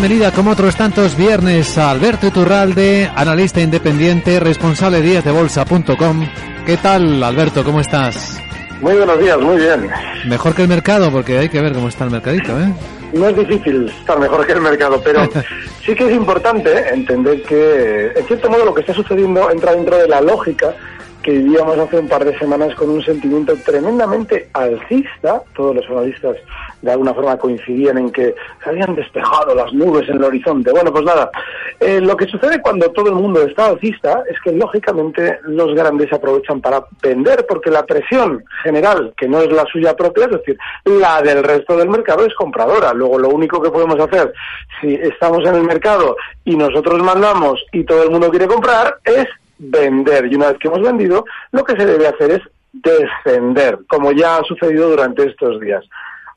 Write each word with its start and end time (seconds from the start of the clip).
Bienvenida, 0.00 0.32
como 0.32 0.52
otros 0.52 0.76
tantos 0.76 1.14
viernes, 1.14 1.76
a 1.76 1.90
Alberto 1.90 2.26
Iturralde, 2.26 3.10
analista 3.14 3.60
independiente, 3.60 4.40
responsable 4.40 5.02
de 5.02 5.30
bolsa.com. 5.30 6.26
¿Qué 6.64 6.78
tal, 6.78 7.22
Alberto? 7.22 7.62
¿Cómo 7.62 7.80
estás? 7.80 8.42
Muy 8.80 8.94
buenos 8.94 9.18
días, 9.18 9.38
muy 9.38 9.58
bien. 9.58 9.90
Mejor 10.26 10.54
que 10.54 10.62
el 10.62 10.68
mercado, 10.68 11.12
porque 11.12 11.36
hay 11.36 11.50
que 11.50 11.60
ver 11.60 11.74
cómo 11.74 11.88
está 11.88 12.04
el 12.04 12.12
mercadito, 12.12 12.58
¿eh? 12.58 12.72
No 13.12 13.28
es 13.28 13.36
difícil 13.36 13.92
estar 14.00 14.18
mejor 14.18 14.46
que 14.46 14.52
el 14.52 14.62
mercado, 14.62 15.02
pero 15.04 15.28
sí 15.84 15.94
que 15.94 16.06
es 16.06 16.12
importante 16.12 16.94
entender 16.94 17.42
que, 17.42 18.12
en 18.16 18.26
cierto 18.26 18.48
modo, 18.48 18.64
lo 18.64 18.74
que 18.74 18.80
está 18.80 18.94
sucediendo 18.94 19.50
entra 19.50 19.74
dentro 19.74 19.98
de 19.98 20.08
la 20.08 20.22
lógica 20.22 20.74
que 21.22 21.32
vivíamos 21.32 21.78
hace 21.78 21.98
un 21.98 22.08
par 22.08 22.24
de 22.24 22.38
semanas 22.38 22.74
con 22.74 22.90
un 22.90 23.02
sentimiento 23.02 23.54
tremendamente 23.64 24.48
alcista. 24.52 25.42
Todos 25.54 25.76
los 25.76 25.86
analistas 25.90 26.36
de 26.82 26.90
alguna 26.90 27.12
forma 27.12 27.36
coincidían 27.36 27.98
en 27.98 28.10
que 28.10 28.34
se 28.62 28.70
habían 28.70 28.94
despejado 28.94 29.54
las 29.54 29.72
nubes 29.72 30.08
en 30.08 30.16
el 30.16 30.24
horizonte. 30.24 30.70
Bueno, 30.70 30.92
pues 30.92 31.04
nada, 31.04 31.30
eh, 31.78 32.00
lo 32.00 32.16
que 32.16 32.26
sucede 32.26 32.60
cuando 32.60 32.90
todo 32.90 33.08
el 33.08 33.16
mundo 33.16 33.42
está 33.42 33.66
alcista 33.66 34.22
es 34.30 34.40
que 34.40 34.52
lógicamente 34.52 35.38
los 35.44 35.74
grandes 35.74 36.12
aprovechan 36.12 36.60
para 36.60 36.84
vender 37.02 37.46
porque 37.46 37.70
la 37.70 37.84
presión 37.84 38.42
general, 38.62 39.12
que 39.16 39.28
no 39.28 39.40
es 39.40 39.52
la 39.52 39.66
suya 39.66 39.94
propia, 39.94 40.24
es 40.24 40.32
decir, 40.32 40.58
la 40.84 41.20
del 41.20 41.44
resto 41.44 41.76
del 41.76 41.90
mercado 41.90 42.24
es 42.24 42.34
compradora. 42.34 42.94
Luego 42.94 43.18
lo 43.18 43.28
único 43.28 43.60
que 43.60 43.70
podemos 43.70 43.98
hacer 44.00 44.32
si 44.80 44.94
estamos 44.94 45.46
en 45.46 45.54
el 45.54 45.64
mercado 45.64 46.16
y 46.44 46.56
nosotros 46.56 47.02
mandamos 47.02 47.64
y 47.72 47.84
todo 47.84 48.02
el 48.04 48.10
mundo 48.10 48.30
quiere 48.30 48.46
comprar 48.46 48.96
es 49.04 49.26
vender. 49.60 50.26
Y 50.26 50.34
una 50.34 50.48
vez 50.48 50.58
que 50.58 50.68
hemos 50.68 50.80
vendido, 50.80 51.24
lo 51.52 51.64
que 51.64 51.76
se 51.76 51.86
debe 51.86 52.08
hacer 52.08 52.30
es 52.32 52.40
descender, 52.72 53.78
como 53.88 54.12
ya 54.12 54.36
ha 54.36 54.44
sucedido 54.44 54.90
durante 54.90 55.26
estos 55.26 55.60
días. 55.60 55.84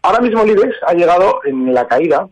Ahora 0.02 0.20
mismo 0.20 0.42
el 0.44 0.76
ha 0.86 0.94
llegado 0.94 1.40
en 1.46 1.74
la 1.74 1.88
caída 1.88 2.28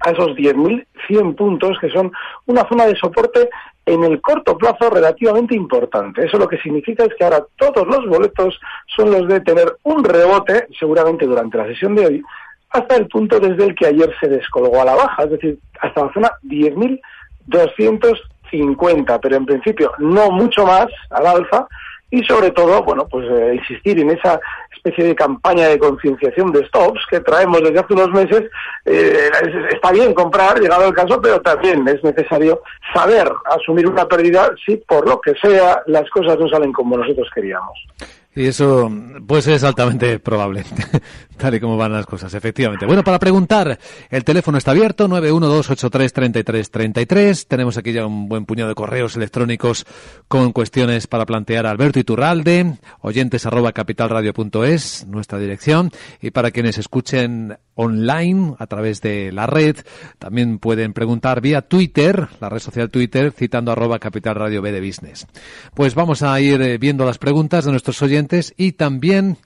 a 0.00 0.10
esos 0.10 0.28
10.100 0.36 1.34
puntos, 1.34 1.76
que 1.80 1.90
son 1.90 2.12
una 2.46 2.66
zona 2.68 2.86
de 2.86 2.94
soporte 2.94 3.50
en 3.84 4.04
el 4.04 4.20
corto 4.20 4.56
plazo 4.56 4.90
relativamente 4.90 5.56
importante. 5.56 6.24
Eso 6.24 6.38
lo 6.38 6.46
que 6.46 6.58
significa 6.58 7.04
es 7.04 7.14
que 7.18 7.24
ahora 7.24 7.44
todos 7.56 7.86
los 7.88 8.06
boletos 8.06 8.60
son 8.94 9.10
los 9.10 9.26
de 9.26 9.40
tener 9.40 9.76
un 9.82 10.04
rebote, 10.04 10.68
seguramente 10.78 11.26
durante 11.26 11.58
la 11.58 11.66
sesión 11.66 11.96
de 11.96 12.06
hoy, 12.06 12.22
hasta 12.70 12.96
el 12.96 13.08
punto 13.08 13.40
desde 13.40 13.64
el 13.64 13.74
que 13.74 13.86
ayer 13.86 14.14
se 14.20 14.28
descolgó 14.28 14.82
a 14.82 14.84
la 14.84 14.94
baja, 14.94 15.24
es 15.24 15.30
decir, 15.30 15.58
hasta 15.80 16.04
la 16.04 16.12
zona 16.12 16.30
10.250, 18.50 19.18
pero 19.20 19.36
en 19.36 19.46
principio 19.46 19.92
no 19.98 20.30
mucho 20.30 20.66
más 20.66 20.86
al 21.10 21.26
alza, 21.26 21.66
y 22.10 22.22
sobre 22.24 22.50
todo, 22.50 22.82
bueno, 22.82 23.06
pues 23.06 23.26
eh, 23.30 23.56
insistir 23.56 24.00
en 24.00 24.10
esa 24.10 24.40
especie 24.74 25.04
de 25.04 25.14
campaña 25.14 25.68
de 25.68 25.78
concienciación 25.78 26.52
de 26.52 26.64
stops 26.66 27.00
que 27.10 27.20
traemos 27.20 27.62
desde 27.62 27.80
hace 27.80 27.92
unos 27.92 28.10
meses. 28.10 28.44
Eh, 28.86 29.30
está 29.70 29.92
bien 29.92 30.14
comprar, 30.14 30.58
llegado 30.58 30.86
el 30.86 30.94
caso, 30.94 31.20
pero 31.20 31.40
también 31.40 31.86
es 31.86 32.02
necesario 32.02 32.62
saber 32.94 33.30
asumir 33.44 33.86
una 33.86 34.06
pérdida 34.06 34.50
si 34.64 34.76
por 34.76 35.06
lo 35.06 35.20
que 35.20 35.34
sea 35.34 35.82
las 35.86 36.08
cosas 36.10 36.38
no 36.38 36.48
salen 36.48 36.72
como 36.72 36.96
nosotros 36.96 37.28
queríamos. 37.34 37.78
Y 38.36 38.44
eso 38.46 38.92
puede 39.26 39.42
ser 39.42 39.64
altamente 39.64 40.18
probable, 40.20 40.64
tal 41.38 41.54
y 41.54 41.60
como 41.60 41.78
van 41.78 41.92
las 41.92 42.06
cosas, 42.06 42.32
efectivamente. 42.34 42.86
Bueno, 42.86 43.02
para 43.02 43.18
preguntar, 43.18 43.78
el 44.10 44.22
teléfono 44.22 44.58
está 44.58 44.72
abierto, 44.72 45.08
912833333. 45.08 47.46
Tenemos 47.48 47.78
aquí 47.78 47.92
ya 47.92 48.06
un 48.06 48.28
buen 48.28 48.44
puñado 48.44 48.68
de 48.68 48.76
correos 48.76 49.16
electrónicos 49.16 49.86
con 50.28 50.52
cuestiones 50.52 51.06
para 51.06 51.24
plantear 51.26 51.66
a 51.66 51.70
Alberto 51.70 51.98
Iturralde, 51.98 52.74
oyentes 53.00 53.46
arroba 53.46 53.72
capitalradio.es, 53.72 55.06
nuestra 55.08 55.38
dirección. 55.38 55.90
Y 56.20 56.30
para 56.30 56.50
quienes 56.50 56.76
escuchen 56.78 57.56
online 57.74 58.54
a 58.58 58.66
través 58.66 59.00
de 59.00 59.32
la 59.32 59.46
red, 59.46 59.76
también 60.18 60.58
pueden 60.58 60.92
preguntar 60.92 61.40
vía 61.40 61.62
Twitter, 61.62 62.28
la 62.40 62.50
red 62.50 62.58
social 62.58 62.90
Twitter, 62.90 63.32
citando 63.32 63.72
arroba 63.72 63.98
capitalradio 63.98 64.60
B 64.60 64.70
de 64.70 64.80
Business. 64.80 65.26
Pues 65.74 65.94
vamos 65.94 66.22
a 66.22 66.38
ir 66.40 66.60
eh, 66.60 66.76
viendo 66.78 67.04
las 67.04 67.18
preguntas 67.18 67.64
de 67.64 67.70
nuestros 67.70 68.02
oyentes 68.02 68.17
y 68.56 68.72
también 68.72 69.36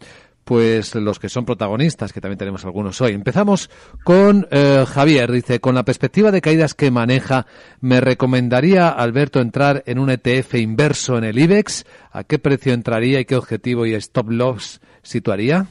pues 0.44 0.94
los 0.94 1.18
que 1.18 1.28
son 1.28 1.44
protagonistas, 1.44 2.12
que 2.12 2.20
también 2.20 2.38
tenemos 2.38 2.64
algunos 2.64 3.00
hoy. 3.00 3.12
Empezamos 3.12 3.70
con 4.04 4.46
eh, 4.50 4.84
Javier, 4.86 5.30
dice, 5.30 5.60
con 5.60 5.74
la 5.74 5.84
perspectiva 5.84 6.30
de 6.30 6.40
caídas 6.40 6.74
que 6.74 6.90
maneja, 6.90 7.46
¿me 7.80 8.00
recomendaría, 8.00 8.88
Alberto, 8.88 9.40
entrar 9.40 9.82
en 9.86 9.98
un 9.98 10.10
ETF 10.10 10.54
inverso 10.54 11.16
en 11.16 11.24
el 11.24 11.38
IBEX? 11.38 11.86
¿A 12.10 12.24
qué 12.24 12.38
precio 12.38 12.74
entraría 12.74 13.20
y 13.20 13.24
qué 13.24 13.36
objetivo 13.36 13.86
y 13.86 13.94
stop 13.94 14.30
loss 14.30 14.80
situaría? 15.02 15.66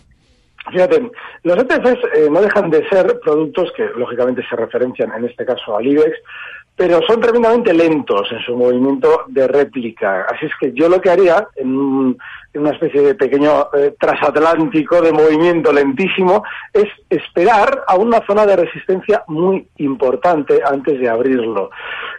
Fíjate, 0.72 1.12
los 1.44 1.58
ETFs 1.58 2.00
eh, 2.16 2.30
no 2.30 2.42
dejan 2.42 2.70
de 2.70 2.88
ser 2.88 3.20
productos 3.20 3.72
que 3.76 3.84
lógicamente 3.96 4.44
se 4.48 4.56
referencian 4.56 5.12
en 5.18 5.26
este 5.26 5.44
caso 5.44 5.76
al 5.76 5.88
IBEX, 5.88 6.18
pero 6.76 7.02
son 7.08 7.20
tremendamente 7.20 7.74
lentos 7.74 8.32
en 8.32 8.40
su 8.40 8.56
movimiento 8.56 9.26
de 9.28 9.48
réplica. 9.48 10.26
Así 10.30 10.46
es 10.46 10.52
que 10.60 10.72
yo 10.74 10.90
lo 10.90 11.00
que 11.00 11.10
haría 11.10 11.48
en, 11.56 12.18
una 12.54 12.72
especie 12.72 13.02
de 13.02 13.16
pequeño 13.16 13.68
eh, 13.74 13.94
transatlántico 14.00 15.02
de 15.02 15.12
movimiento 15.12 15.72
lentísimo 15.72 16.44
es 16.74 16.88
esperar 17.10 17.84
a 17.88 17.96
una 17.96 18.26
zona 18.26 18.46
de 18.46 18.56
resistencia 18.56 19.24
muy 19.28 19.68
importante 19.78 20.60
antes 20.66 21.00
de 21.00 21.08
abrirlo. 21.08 21.70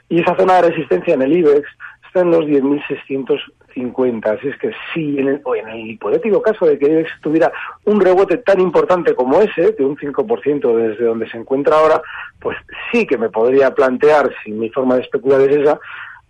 Y 0.09 0.21
esa 0.21 0.37
zona 0.37 0.57
de 0.57 0.71
resistencia 0.71 1.15
en 1.15 1.23
el 1.23 1.37
IBEX 1.37 1.69
está 2.13 2.21
en 2.21 2.31
los 2.31 2.45
10.650. 2.45 4.27
Así 4.27 4.49
es 4.49 4.59
que 4.59 4.71
si 4.93 5.19
en 5.19 5.29
el, 5.29 5.43
en 5.57 5.69
el 5.69 5.91
hipotético 5.93 6.43
caso 6.43 6.67
de 6.67 6.79
que 6.79 7.07
tuviera 7.23 7.51
un 7.87 8.01
rebote 8.01 8.37
tan 8.39 8.61
importante 8.61 9.15
como 9.15 9.41
ese, 9.41 9.73
de 9.73 9.85
un 9.85 9.97
5% 9.97 10.77
desde 10.77 11.05
donde 11.07 11.29
se 11.31 11.39
encuentra 11.39 11.79
ahora, 11.79 12.03
pues 12.39 12.59
sí 12.91 13.07
que 13.07 13.17
me 13.17 13.31
podría 13.31 13.75
plantear, 13.75 14.31
si 14.45 14.53
mi 14.53 14.69
forma 14.69 14.97
de 14.97 15.03
especular 15.03 15.41
es 15.41 15.57
esa, 15.57 15.81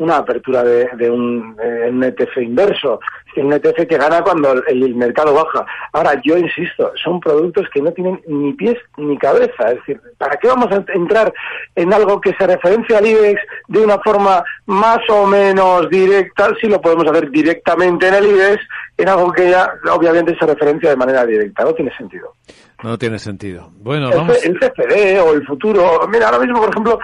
una 0.02 0.16
apertura 0.18 0.62
de, 0.62 0.88
de 0.96 1.10
un, 1.10 1.56
ETF 1.60 2.38
inverso, 2.38 3.00
un 3.36 3.52
ETF 3.52 3.86
que 3.88 3.96
gana 3.96 4.22
cuando 4.22 4.52
el, 4.66 4.94
mercado 4.94 5.32
baja. 5.32 5.64
Ahora, 5.92 6.20
yo 6.24 6.36
insisto, 6.36 6.92
son 7.02 7.20
productos 7.20 7.66
que 7.72 7.80
no 7.80 7.92
tienen 7.92 8.20
ni 8.26 8.52
pies 8.52 8.76
ni 8.96 9.16
cabeza. 9.16 9.70
Es 9.70 9.76
decir, 9.76 10.00
¿para 10.18 10.36
qué 10.36 10.48
vamos 10.48 10.68
a 10.70 10.84
entrar 10.92 11.32
en 11.74 11.92
algo 11.92 12.20
que 12.20 12.34
se 12.34 12.46
referencia 12.46 12.98
al 12.98 13.06
IBEX 13.06 13.40
de 13.68 13.80
una 13.80 13.98
forma 13.98 14.44
más 14.66 14.98
o 15.08 15.26
menos 15.26 15.88
directa, 15.88 16.50
si 16.60 16.68
lo 16.68 16.80
podemos 16.80 17.06
hacer 17.06 17.30
directamente 17.30 18.08
en 18.08 18.14
el 18.14 18.26
IBEX, 18.26 18.62
en 18.98 19.08
algo 19.08 19.32
que 19.32 19.50
ya 19.50 19.72
obviamente 19.90 20.36
se 20.38 20.46
referencia 20.46 20.90
de 20.90 20.96
manera 20.96 21.24
directa? 21.24 21.64
No 21.64 21.74
tiene 21.74 21.94
sentido. 21.96 22.34
No 22.82 22.98
tiene 22.98 23.18
sentido. 23.18 23.70
Bueno, 23.80 24.10
vamos. 24.10 24.44
El, 24.44 24.58
CFD 24.58 25.20
o 25.20 25.34
el 25.34 25.46
futuro. 25.46 26.00
Mira, 26.08 26.26
ahora 26.26 26.40
mismo, 26.40 26.60
por 26.60 26.70
ejemplo, 26.70 26.98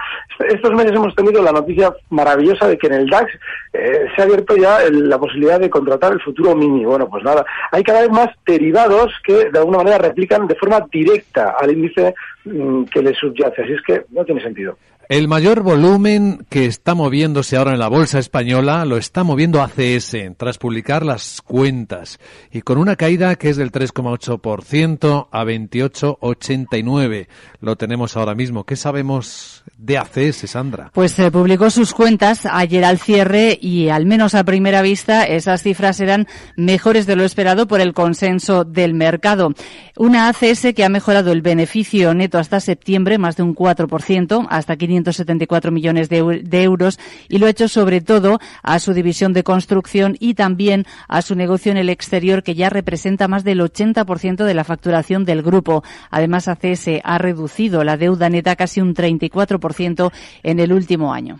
estos 0.49 0.71
meses 0.73 0.91
hemos 0.93 1.15
tenido 1.15 1.41
la 1.41 1.53
noticia 1.53 1.93
maravillosa 2.09 2.67
de 2.67 2.77
que 2.77 2.87
en 2.87 2.93
el 2.93 3.09
DAX 3.09 3.31
eh, 3.73 4.07
se 4.13 4.21
ha 4.21 4.25
abierto 4.25 4.57
ya 4.57 4.79
la 4.91 5.17
posibilidad 5.17 5.59
de 5.59 5.69
contratar 5.69 6.11
el 6.11 6.21
futuro 6.21 6.53
mini. 6.55 6.83
Bueno, 6.83 7.09
pues 7.09 7.23
nada, 7.23 7.45
hay 7.71 7.83
cada 7.83 8.01
vez 8.01 8.09
más 8.09 8.27
derivados 8.45 9.13
que 9.23 9.49
de 9.49 9.59
alguna 9.59 9.77
manera 9.77 9.99
replican 9.99 10.47
de 10.47 10.55
forma 10.55 10.85
directa 10.91 11.55
al 11.59 11.71
índice 11.71 12.13
mm, 12.43 12.83
que 12.85 13.01
le 13.01 13.13
subyace. 13.13 13.61
Así 13.61 13.73
es 13.73 13.81
que 13.81 14.05
no 14.09 14.25
tiene 14.25 14.41
sentido. 14.41 14.77
El 15.09 15.27
mayor 15.27 15.63
volumen 15.63 16.45
que 16.49 16.67
está 16.67 16.93
moviéndose 16.93 17.57
ahora 17.57 17.73
en 17.73 17.79
la 17.79 17.87
bolsa 17.87 18.19
española 18.19 18.85
lo 18.85 18.95
está 18.95 19.23
moviendo 19.23 19.59
ACS 19.59 20.15
tras 20.37 20.59
publicar 20.59 21.03
las 21.03 21.41
cuentas 21.41 22.19
y 22.51 22.61
con 22.61 22.77
una 22.77 22.95
caída 22.95 23.35
que 23.35 23.49
es 23.49 23.57
del 23.57 23.71
3,8% 23.71 25.27
a 25.31 25.43
28,89. 25.43 27.27
Lo 27.59 27.75
tenemos 27.75 28.15
ahora 28.17 28.35
mismo. 28.35 28.65
¿Qué 28.65 28.75
sabemos 28.75 29.63
de 29.79 29.97
ACS, 29.97 30.47
Sandra? 30.47 30.91
Pues 30.93 31.13
se 31.13 31.31
publicó 31.31 31.71
sus 31.71 31.95
cuentas 31.95 32.45
ayer 32.45 32.85
al 32.85 32.99
cierre 32.99 33.57
y 33.59 33.89
al 33.89 34.05
menos 34.05 34.35
a 34.35 34.43
primera 34.43 34.83
vista 34.83 35.23
esas 35.23 35.63
cifras 35.63 35.99
eran 36.01 36.27
mejores 36.55 37.07
de 37.07 37.15
lo 37.15 37.23
esperado 37.23 37.67
por 37.67 37.81
el 37.81 37.95
consenso 37.95 38.63
del 38.63 38.93
mercado. 38.93 39.55
Una 39.97 40.29
ACS 40.29 40.67
que 40.75 40.83
ha 40.83 40.89
mejorado 40.89 41.31
el 41.31 41.41
beneficio 41.41 42.13
neto 42.13 42.37
hasta 42.37 42.59
septiembre 42.59 43.17
más 43.17 43.37
de 43.37 43.41
un 43.41 43.55
4%, 43.55 44.45
hasta 44.51 44.77
500 44.77 44.98
174 45.03 45.71
millones 45.71 46.09
de, 46.09 46.63
euros 46.63 46.99
y 47.27 47.39
lo 47.39 47.47
ha 47.47 47.49
hecho 47.49 47.67
sobre 47.67 48.01
todo 48.01 48.39
a 48.63 48.79
su 48.79 48.93
división 48.93 49.33
de 49.33 49.43
construcción 49.43 50.15
y 50.19 50.33
también 50.33 50.85
a 51.07 51.21
su 51.21 51.35
negocio 51.35 51.71
en 51.71 51.77
el 51.77 51.89
exterior 51.89 52.43
que 52.43 52.55
ya 52.55 52.69
representa 52.69 53.27
más 53.27 53.43
del 53.43 53.61
80% 53.61 54.43
de 54.43 54.53
la 54.53 54.63
facturación 54.63 55.25
del 55.25 55.41
grupo. 55.41 55.83
Además, 56.11 56.47
ACS 56.47 56.87
ha 57.03 57.17
reducido 57.17 57.83
la 57.83 57.97
deuda 57.97 58.29
neta 58.29 58.55
casi 58.55 58.81
un 58.81 58.93
34% 58.93 60.11
en 60.43 60.59
el 60.59 60.73
último 60.73 61.13
año. 61.13 61.39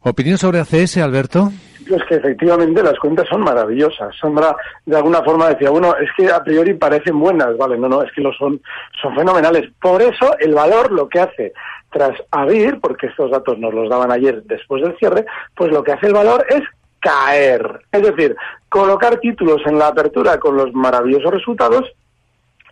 ¿Opinión 0.00 0.38
sobre 0.38 0.60
ACS, 0.60 0.98
Alberto? 0.98 1.52
es 1.96 2.04
que 2.04 2.16
efectivamente 2.16 2.82
las 2.82 2.98
cuentas 2.98 3.26
son 3.28 3.42
maravillosas. 3.42 4.14
Sandra 4.20 4.54
de 4.84 4.96
alguna 4.96 5.22
forma 5.22 5.48
decía, 5.48 5.70
bueno, 5.70 5.94
es 5.96 6.08
que 6.16 6.30
a 6.30 6.42
priori 6.42 6.74
parecen 6.74 7.18
buenas, 7.18 7.56
vale, 7.56 7.78
no, 7.78 7.88
no, 7.88 8.02
es 8.02 8.12
que 8.12 8.20
lo 8.20 8.32
son, 8.32 8.60
son 9.00 9.14
fenomenales. 9.14 9.70
Por 9.80 10.02
eso 10.02 10.36
el 10.38 10.54
valor 10.54 10.92
lo 10.92 11.08
que 11.08 11.20
hace 11.20 11.52
tras 11.90 12.16
abrir, 12.30 12.80
porque 12.80 13.06
estos 13.06 13.30
datos 13.30 13.58
nos 13.58 13.72
los 13.72 13.88
daban 13.88 14.12
ayer 14.12 14.42
después 14.44 14.82
del 14.82 14.96
cierre, 14.98 15.24
pues 15.54 15.70
lo 15.72 15.82
que 15.82 15.92
hace 15.92 16.06
el 16.06 16.14
valor 16.14 16.44
es 16.48 16.62
caer. 17.00 17.80
Es 17.92 18.02
decir, 18.02 18.36
colocar 18.68 19.18
títulos 19.20 19.62
en 19.66 19.78
la 19.78 19.88
apertura 19.88 20.38
con 20.38 20.56
los 20.56 20.72
maravillosos 20.72 21.30
resultados 21.30 21.84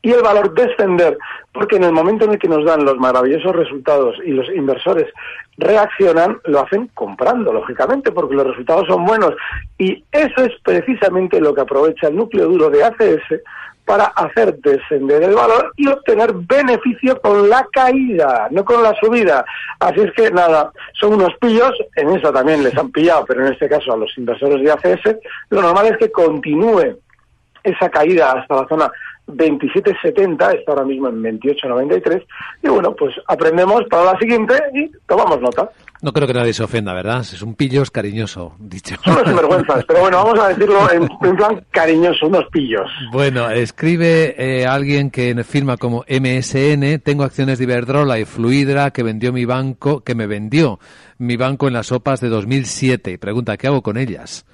y 0.03 0.13
el 0.13 0.23
valor 0.23 0.55
descender, 0.55 1.19
porque 1.53 1.77
en 1.77 1.85
el 1.85 1.93
momento 1.93 2.27
en 2.27 2.33
el 2.33 2.39
que 2.39 2.49
nos 2.49 2.65
dan 2.65 2.85
los 2.85 2.97
maravillosos 2.97 3.57
resultados 3.57 4.17
y 4.25 4.31
los 4.31 4.49
inversores 4.51 5.13
reaccionan, 5.59 6.39
lo 6.45 6.61
hacen 6.61 6.89
comprando, 6.95 7.53
lógicamente, 7.53 8.13
porque 8.13 8.37
los 8.37 8.47
resultados 8.47 8.87
son 8.87 9.05
buenos. 9.05 9.35
Y 9.79 10.05
eso 10.13 10.45
es 10.45 10.53
precisamente 10.63 11.41
lo 11.41 11.55
que 11.55 11.63
aprovecha 11.63 12.09
el 12.09 12.17
núcleo 12.17 12.47
duro 12.47 12.71
de 12.71 12.85
ACS 12.85 13.43
para 13.87 14.07
hacer 14.07 14.59
descender 14.59 15.23
el 15.23 15.35
valor 15.35 15.73
y 15.77 15.87
obtener 15.87 16.33
beneficio 16.35 17.19
con 17.21 17.49
la 17.49 17.67
caída, 17.73 18.49
no 18.51 18.65
con 18.65 18.83
la 18.83 18.95
subida. 19.01 19.45
Así 19.79 20.01
es 20.01 20.13
que 20.13 20.31
nada, 20.31 20.73
son 20.99 21.15
unos 21.15 21.33
pillos, 21.41 21.73
en 21.95 22.11
eso 22.11 22.33
también 22.33 22.65
les 22.65 22.77
han 22.77 22.91
pillado, 22.91 23.25
pero 23.25 23.47
en 23.47 23.53
este 23.53 23.69
caso 23.69 23.93
a 23.93 23.97
los 23.97 24.13
inversores 24.19 24.61
de 24.61 24.73
ACS, 24.73 25.17
lo 25.51 25.63
normal 25.63 25.87
es 25.87 25.99
que 25.99 26.11
continúe 26.11 26.99
esa 27.63 27.89
caída 27.89 28.33
hasta 28.33 28.63
la 28.63 28.69
zona 28.69 28.91
27.70, 29.29 30.59
está 30.59 30.73
ahora 30.73 30.85
mismo 30.85 31.09
en 31.09 31.23
28.93, 31.23 32.25
y 32.63 32.69
bueno, 32.69 32.95
pues 32.95 33.15
aprendemos 33.29 33.85
para 33.89 34.13
la 34.13 34.19
siguiente 34.19 34.55
y 34.75 34.91
tomamos 35.07 35.41
nota. 35.41 35.71
No 36.03 36.13
creo 36.13 36.27
que 36.27 36.35
nadie 36.35 36.53
se 36.53 36.63
ofenda, 36.63 36.93
¿verdad? 36.93 37.21
Es 37.21 37.43
un 37.43 37.55
pillos 37.55 37.91
cariñoso, 37.91 38.55
dicho. 38.59 38.97
Son 39.05 39.15
unos 39.15 39.27
sinvergüenzas, 39.27 39.85
pero 39.87 40.01
bueno, 40.01 40.25
vamos 40.25 40.39
a 40.39 40.49
decirlo 40.49 40.91
en, 40.91 41.37
plan 41.37 41.65
cariñoso, 41.71 42.27
unos 42.27 42.45
pillos. 42.53 42.91
Bueno, 43.13 43.51
escribe 43.51 44.35
eh, 44.39 44.67
alguien 44.67 45.11
que 45.11 45.35
firma 45.45 45.77
como 45.77 46.05
MSN, 46.09 47.01
tengo 47.03 47.25
acciones 47.25 47.59
de 47.59 47.65
Iberdrola 47.65 48.19
y 48.19 48.25
Fluidra 48.25 48.91
que 48.91 49.03
vendió 49.03 49.33
mi 49.33 49.45
banco, 49.45 50.03
que 50.03 50.15
me 50.15 50.27
vendió 50.27 50.79
mi 51.19 51.37
banco 51.37 51.69
en 51.69 51.75
las 51.75 51.87
sopas 51.87 52.21
de 52.21 52.29
2007 52.29 53.13
y 53.13 53.17
pregunta, 53.17 53.57
¿qué 53.57 53.69
hago 53.69 53.83
con 53.83 53.97
ellas? 53.97 54.45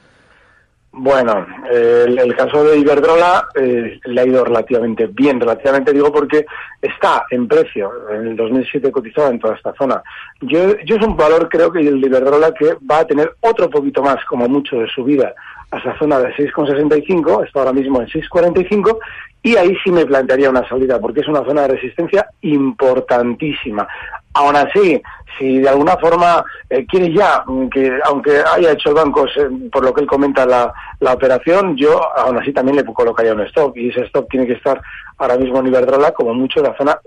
Bueno, 0.94 1.46
el, 1.70 2.36
caso 2.36 2.64
de 2.64 2.76
Iberdrola 2.76 3.48
eh, 3.54 3.98
le 4.04 4.20
ha 4.20 4.26
ido 4.26 4.44
relativamente 4.44 5.06
bien, 5.06 5.40
relativamente 5.40 5.90
digo 5.90 6.12
porque 6.12 6.44
está 6.82 7.24
en 7.30 7.48
precio, 7.48 7.90
en 8.10 8.28
el 8.28 8.36
2007 8.36 8.92
cotizaba 8.92 9.30
en 9.30 9.38
toda 9.38 9.56
esta 9.56 9.72
zona. 9.72 10.02
Yo, 10.42 10.76
yo 10.84 10.96
es 10.96 11.06
un 11.06 11.16
valor 11.16 11.48
creo 11.48 11.72
que 11.72 11.80
el 11.80 12.04
Iberdrola 12.04 12.52
que 12.52 12.76
va 12.88 12.98
a 12.98 13.06
tener 13.06 13.34
otro 13.40 13.70
poquito 13.70 14.02
más 14.02 14.22
como 14.26 14.46
mucho 14.48 14.76
de 14.76 14.88
subida 14.88 15.34
a 15.72 15.78
esa 15.78 15.98
zona 15.98 16.18
de 16.20 16.32
6,65, 16.34 17.46
está 17.46 17.60
ahora 17.60 17.72
mismo 17.72 18.00
en 18.00 18.06
6,45 18.06 18.98
y 19.42 19.56
ahí 19.56 19.74
sí 19.82 19.90
me 19.90 20.04
plantearía 20.04 20.50
una 20.50 20.68
salida 20.68 21.00
porque 21.00 21.20
es 21.20 21.28
una 21.28 21.44
zona 21.44 21.62
de 21.62 21.68
resistencia 21.68 22.28
importantísima. 22.42 23.88
Aún 24.34 24.54
así, 24.54 25.02
si 25.38 25.58
de 25.58 25.68
alguna 25.68 25.96
forma 25.96 26.44
eh, 26.68 26.86
quiere 26.86 27.12
ya, 27.12 27.42
mm, 27.46 27.68
que 27.68 27.90
aunque 28.04 28.42
haya 28.54 28.72
hecho 28.72 28.90
el 28.90 28.94
banco, 28.94 29.26
por 29.72 29.84
lo 29.84 29.94
que 29.94 30.02
él 30.02 30.06
comenta 30.06 30.44
la, 30.44 30.72
la 31.00 31.14
operación, 31.14 31.74
yo 31.76 32.00
aún 32.16 32.38
así 32.38 32.52
también 32.52 32.76
le 32.76 32.84
colocaría 32.84 33.32
un 33.32 33.40
stop 33.40 33.76
y 33.76 33.88
ese 33.88 34.02
stop 34.02 34.28
tiene 34.28 34.46
que 34.46 34.54
estar 34.54 34.80
ahora 35.18 35.38
mismo 35.38 35.58
en 35.58 35.68
Iberdrola 35.68 36.12
como 36.12 36.34
mucho 36.34 36.60
en 36.60 36.66
la 36.66 36.76
zona 36.76 36.98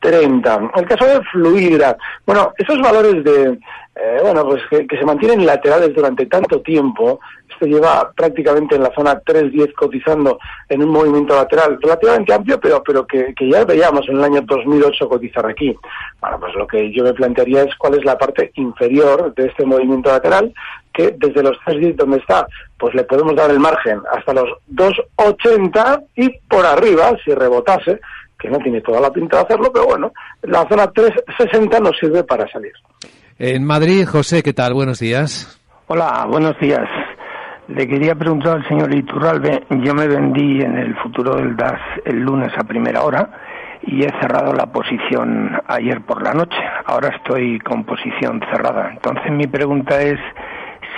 6.30. 0.00 0.70
El 0.76 0.86
caso 0.86 1.04
de 1.06 1.20
Fluidra, 1.26 1.96
bueno, 2.26 2.52
esos 2.58 2.80
valores 2.80 3.22
de, 3.24 3.58
eh, 3.96 4.18
bueno, 4.22 4.46
pues 4.46 4.62
que, 4.70 4.96
se 4.96 5.04
mantienen 5.04 5.44
laterales 5.44 5.94
durante 5.94 6.24
tanto 6.26 6.62
tiempo, 6.62 7.20
esto 7.50 7.66
lleva 7.66 8.10
prácticamente 8.12 8.76
en 8.76 8.82
la 8.82 8.94
zona 8.94 9.20
3.10 9.20 9.74
cotizando 9.74 10.38
en 10.68 10.82
un 10.82 10.90
movimiento 10.90 11.34
lateral 11.34 11.78
relativamente 11.82 12.32
amplio, 12.32 12.58
pero, 12.58 12.82
pero 12.82 13.06
que, 13.06 13.34
ya 13.40 13.64
veíamos 13.64 14.08
en 14.08 14.16
el 14.16 14.24
año 14.24 14.40
2008 14.42 15.08
cotizar 15.08 15.44
aquí. 15.44 15.76
Bueno, 16.20 16.40
pues 16.40 16.54
lo 16.54 16.66
que 16.66 16.90
yo 16.92 17.04
me 17.04 17.12
plantearía 17.12 17.64
es 17.64 17.74
cuál 17.76 17.94
es 17.94 18.04
la 18.04 18.16
parte 18.16 18.52
inferior 18.54 19.34
de 19.34 19.48
este 19.48 19.66
movimiento 19.66 20.10
lateral, 20.10 20.54
que 20.94 21.14
desde 21.18 21.42
los 21.42 21.58
3.10 21.66 21.96
donde 21.96 22.18
está, 22.18 22.46
pues 22.78 22.94
le 22.94 23.04
podemos 23.04 23.34
dar 23.36 23.50
el 23.50 23.60
margen 23.60 24.00
hasta 24.12 24.32
los 24.32 24.48
2.80 24.72 26.04
y 26.16 26.30
por 26.48 26.64
arriba, 26.64 27.12
si 27.24 27.34
rebotase, 27.34 28.00
que 28.40 28.48
no 28.48 28.58
tiene 28.58 28.80
toda 28.80 29.00
la 29.00 29.10
pinta 29.10 29.38
de 29.38 29.42
hacerlo, 29.44 29.70
pero 29.72 29.86
bueno, 29.86 30.12
la 30.42 30.66
zona 30.68 30.86
3.60 30.86 31.80
nos 31.80 31.96
sirve 31.98 32.24
para 32.24 32.48
salir. 32.48 32.72
En 33.38 33.64
Madrid, 33.64 34.06
José, 34.06 34.42
¿qué 34.42 34.52
tal? 34.52 34.74
Buenos 34.74 34.98
días. 34.98 35.60
Hola, 35.86 36.26
buenos 36.28 36.58
días. 36.58 36.88
Le 37.68 37.86
quería 37.86 38.14
preguntar 38.14 38.56
al 38.56 38.68
señor 38.68 38.92
Iturralbe, 38.92 39.64
yo 39.84 39.94
me 39.94 40.08
vendí 40.08 40.60
en 40.60 40.76
el 40.76 40.96
futuro 40.96 41.36
del 41.36 41.56
DAS 41.56 41.80
el 42.04 42.20
lunes 42.20 42.52
a 42.58 42.64
primera 42.64 43.02
hora 43.02 43.30
y 43.82 44.02
he 44.02 44.08
cerrado 44.20 44.52
la 44.52 44.66
posición 44.66 45.52
ayer 45.68 46.00
por 46.00 46.22
la 46.22 46.32
noche. 46.32 46.58
Ahora 46.84 47.08
estoy 47.16 47.60
con 47.60 47.84
posición 47.84 48.40
cerrada. 48.50 48.90
Entonces 48.92 49.30
mi 49.30 49.46
pregunta 49.46 50.02
es 50.02 50.18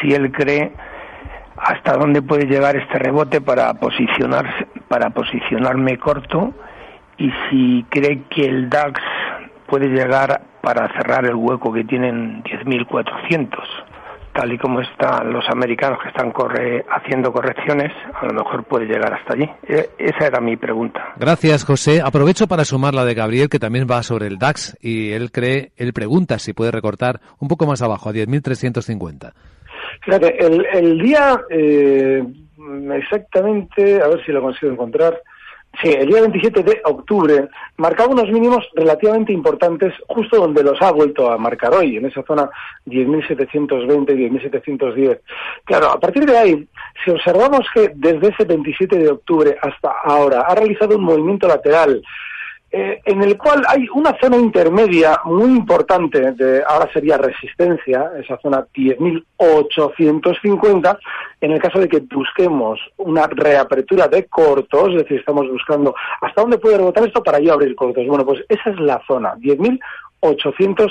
si 0.01 0.15
él 0.15 0.33
cree 0.33 0.73
hasta 1.57 1.93
dónde 1.93 2.23
puede 2.23 2.47
llegar 2.47 2.77
este 2.77 2.99
rebote 2.99 3.41
para 3.41 3.75
posicionarse, 3.75 4.67
para 4.89 5.11
posicionarme 5.11 5.99
corto 5.99 6.53
y 7.23 7.31
si 7.49 7.85
cree 7.89 8.25
que 8.29 8.47
el 8.47 8.69
DAX 8.69 9.01
puede 9.69 9.87
llegar 9.87 10.43
para 10.61 10.89
cerrar 10.95 11.25
el 11.25 11.37
hueco 11.37 11.73
que 11.73 11.85
tienen 11.85 12.43
10.400. 12.43 13.49
Tal 14.33 14.53
y 14.53 14.59
como 14.59 14.81
están 14.81 15.33
los 15.33 15.45
americanos 15.51 15.99
que 16.03 16.09
están 16.09 16.33
corre, 16.33 16.85
haciendo 16.91 17.33
correcciones, 17.33 17.93
a 18.15 18.27
lo 18.27 18.33
mejor 18.33 18.65
puede 18.65 18.87
llegar 18.87 19.13
hasta 19.13 19.35
allí. 19.35 19.49
E, 19.69 19.91
esa 19.99 20.27
era 20.27 20.41
mi 20.41 20.57
pregunta. 20.57 21.13
Gracias, 21.17 21.65
José. 21.65 22.01
Aprovecho 22.03 22.49
para 22.49 22.65
sumar 22.65 22.95
la 22.95 23.05
de 23.05 23.15
Gabriel, 23.15 23.49
que 23.49 23.59
también 23.59 23.87
va 23.89 24.03
sobre 24.03 24.27
el 24.27 24.39
DAX, 24.39 24.77
y 24.81 25.13
él 25.13 25.31
cree, 25.31 25.73
él 25.77 25.93
pregunta 25.93 26.39
si 26.39 26.55
puede 26.55 26.73
recortar 26.73 27.21
un 27.39 27.49
poco 27.49 27.67
más 27.67 27.83
abajo, 27.83 28.09
a 28.09 28.13
10.350. 28.13 29.33
Fíjate, 30.01 30.45
el, 30.45 30.67
el 30.73 30.99
día 30.99 31.41
eh, 31.51 32.25
exactamente, 32.95 34.03
a 34.03 34.09
ver 34.09 34.25
si 34.25 34.33
lo 34.33 34.43
consigo 34.43 34.73
encontrar. 34.73 35.21
Sí, 35.81 35.89
el 35.89 36.07
día 36.07 36.21
27 36.21 36.63
de 36.63 36.81
octubre 36.85 37.49
marcaba 37.79 38.13
unos 38.13 38.31
mínimos 38.31 38.69
relativamente 38.75 39.33
importantes 39.33 39.95
justo 40.07 40.37
donde 40.37 40.63
los 40.63 40.81
ha 40.83 40.93
vuelto 40.93 41.31
a 41.31 41.39
marcar 41.39 41.75
hoy, 41.75 41.97
en 41.97 42.05
esa 42.05 42.23
zona 42.25 42.51
10.720 42.87 44.11
y 44.13 44.29
10.710. 44.29 45.21
Claro, 45.65 45.91
a 45.91 45.99
partir 45.99 46.27
de 46.27 46.37
ahí, 46.37 46.69
si 47.03 47.11
observamos 47.11 47.67
que 47.73 47.91
desde 47.95 48.29
ese 48.29 48.45
27 48.45 48.99
de 48.99 49.11
octubre 49.11 49.57
hasta 49.61 49.93
ahora 50.05 50.43
ha 50.43 50.55
realizado 50.55 50.97
un 50.97 51.05
movimiento 51.05 51.49
lateral 51.49 52.03
eh, 52.75 53.03
en 53.05 53.23
el 53.23 53.37
cual 53.37 53.63
hay 53.69 53.87
una 53.95 54.19
zona 54.19 54.39
intermedia 54.39 55.21
muy 55.25 55.51
importante, 55.51 56.33
de 56.33 56.63
ahora 56.67 56.91
sería 56.91 57.19
resistencia, 57.19 58.13
esa 58.19 58.39
zona 58.39 58.67
10.850, 58.75 60.99
en 61.43 61.53
el 61.53 61.61
caso 61.61 61.81
de 61.81 61.89
que 61.89 62.01
busquemos 62.01 62.81
una 62.97 63.27
reapertura 63.27 64.09
de 64.09 64.25
cortos, 64.25 64.89
es 64.93 65.03
decir, 65.03 65.19
estamos 65.19 65.51
buscando 65.51 65.95
hasta 66.23 66.41
dónde 66.41 66.57
puede 66.57 66.79
rebotar 66.79 67.07
esto 67.07 67.23
para 67.23 67.41
yo 67.41 67.53
abrir 67.53 67.75
cortos. 67.75 68.07
Bueno, 68.07 68.25
pues 68.25 68.43
esa 68.49 68.71
es 68.71 68.81
la 68.81 69.03
zona, 69.07 69.35
10.850. 69.35 70.91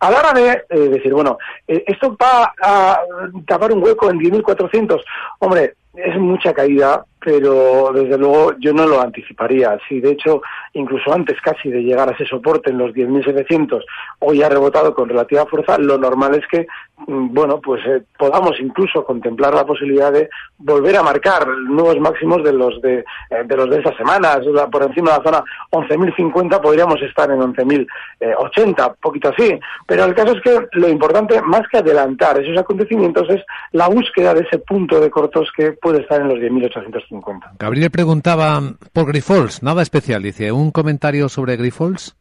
A 0.00 0.10
la 0.10 0.18
hora 0.18 0.32
de 0.32 0.64
eh, 0.68 0.88
decir, 0.88 1.12
bueno, 1.12 1.38
eh, 1.66 1.84
esto 1.86 2.16
va 2.20 2.52
a 2.60 3.00
tapar 3.46 3.72
un 3.72 3.82
hueco 3.82 4.10
en 4.10 4.18
10.400, 4.18 5.00
hombre, 5.38 5.74
es 5.94 6.18
mucha 6.18 6.52
caída, 6.52 7.04
pero 7.20 7.92
desde 7.94 8.18
luego 8.18 8.52
yo 8.58 8.72
no 8.72 8.86
lo 8.86 9.00
anticiparía. 9.00 9.78
Si 9.88 10.00
de 10.00 10.10
hecho, 10.10 10.42
incluso 10.72 11.12
antes 11.12 11.40
casi 11.40 11.70
de 11.70 11.82
llegar 11.82 12.08
a 12.08 12.12
ese 12.12 12.26
soporte 12.26 12.70
en 12.70 12.78
los 12.78 12.92
10.700, 12.92 13.82
hoy 14.20 14.42
ha 14.42 14.48
rebotado 14.48 14.94
con 14.94 15.08
relativa 15.08 15.46
fuerza, 15.46 15.78
lo 15.78 15.96
normal 15.96 16.34
es 16.34 16.46
que, 16.48 16.66
mm, 17.06 17.32
bueno, 17.32 17.60
pues 17.60 17.80
eh, 17.86 18.02
podamos 18.18 18.58
incluso 18.60 19.04
contemplar 19.04 19.54
la 19.54 19.64
posibilidad 19.64 20.12
de 20.12 20.28
volver 20.58 20.96
a 20.96 21.02
marcar 21.02 21.46
nuevos 21.48 21.98
máximos 22.00 22.42
de 22.42 22.52
los 22.52 22.82
de, 22.82 23.04
eh, 23.30 23.44
de 23.44 23.56
los 23.56 23.70
de 23.70 23.78
esas 23.78 23.96
semanas. 23.96 24.40
Por 24.70 24.82
encima 24.82 25.12
de 25.12 25.18
la 25.18 25.24
zona 25.24 25.44
11.050 25.70 26.60
podríamos 26.60 27.00
estar 27.02 27.30
en 27.30 27.40
11.080, 27.40 28.93
poquito 29.00 29.30
así. 29.30 29.58
Pero 29.86 30.04
el 30.04 30.14
caso 30.14 30.36
es 30.36 30.42
que 30.42 30.78
lo 30.78 30.88
importante, 30.88 31.40
más 31.42 31.62
que 31.70 31.78
adelantar 31.78 32.40
esos 32.40 32.56
acontecimientos, 32.58 33.28
es 33.30 33.42
la 33.72 33.88
búsqueda 33.88 34.34
de 34.34 34.40
ese 34.42 34.58
punto 34.58 35.00
de 35.00 35.10
cortos 35.10 35.48
que 35.56 35.72
puede 35.72 36.02
estar 36.02 36.20
en 36.20 36.28
los 36.28 36.38
10.850. 36.38 37.56
Gabriel 37.58 37.90
preguntaba 37.90 38.60
por 38.92 39.06
Grifols, 39.06 39.62
nada 39.62 39.82
especial, 39.82 40.22
dice, 40.22 40.52
¿un 40.52 40.70
comentario 40.70 41.28
sobre 41.28 41.56
Grifols? 41.56 42.16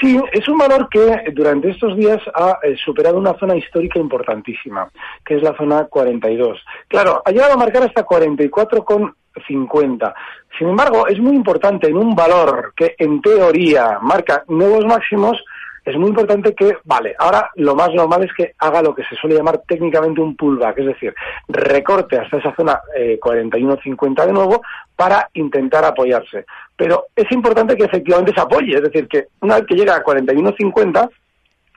Sí, 0.00 0.18
es 0.32 0.48
un 0.48 0.58
valor 0.58 0.88
que 0.88 1.24
durante 1.32 1.70
estos 1.70 1.96
días 1.96 2.20
ha 2.34 2.58
eh, 2.62 2.74
superado 2.82 3.18
una 3.18 3.38
zona 3.38 3.56
histórica 3.56 3.98
importantísima, 3.98 4.90
que 5.24 5.36
es 5.36 5.42
la 5.42 5.56
zona 5.56 5.84
42. 5.84 6.58
Claro, 6.88 7.22
ha 7.24 7.30
llegado 7.30 7.54
a 7.54 7.58
marcar 7.58 7.84
hasta 7.84 8.04
44,50. 8.04 10.14
Sin 10.58 10.68
embargo, 10.68 11.06
es 11.06 11.20
muy 11.20 11.36
importante 11.36 11.88
en 11.88 11.96
un 11.96 12.14
valor 12.14 12.72
que 12.76 12.94
en 12.98 13.20
teoría 13.20 13.98
marca 14.00 14.44
nuevos 14.48 14.84
máximos, 14.86 15.42
es 15.84 15.96
muy 15.96 16.08
importante 16.08 16.54
que, 16.54 16.78
vale, 16.84 17.14
ahora 17.18 17.50
lo 17.56 17.74
más 17.74 17.92
normal 17.92 18.24
es 18.24 18.32
que 18.32 18.54
haga 18.58 18.80
lo 18.80 18.94
que 18.94 19.04
se 19.04 19.16
suele 19.16 19.36
llamar 19.36 19.62
técnicamente 19.68 20.20
un 20.20 20.34
pullback, 20.34 20.78
es 20.78 20.86
decir, 20.86 21.14
recorte 21.46 22.16
hasta 22.16 22.38
esa 22.38 22.56
zona 22.56 22.80
eh, 22.96 23.18
41.50 23.20 24.24
de 24.24 24.32
nuevo 24.32 24.62
para 24.96 25.28
intentar 25.34 25.84
apoyarse. 25.84 26.46
Pero 26.76 27.06
es 27.14 27.30
importante 27.30 27.76
que 27.76 27.84
efectivamente 27.84 28.32
se 28.34 28.40
apoye, 28.40 28.74
es 28.74 28.82
decir, 28.82 29.06
que 29.08 29.28
una 29.40 29.56
vez 29.56 29.66
que 29.66 29.76
llega 29.76 29.96
a 29.96 30.04
41.50, 30.04 31.08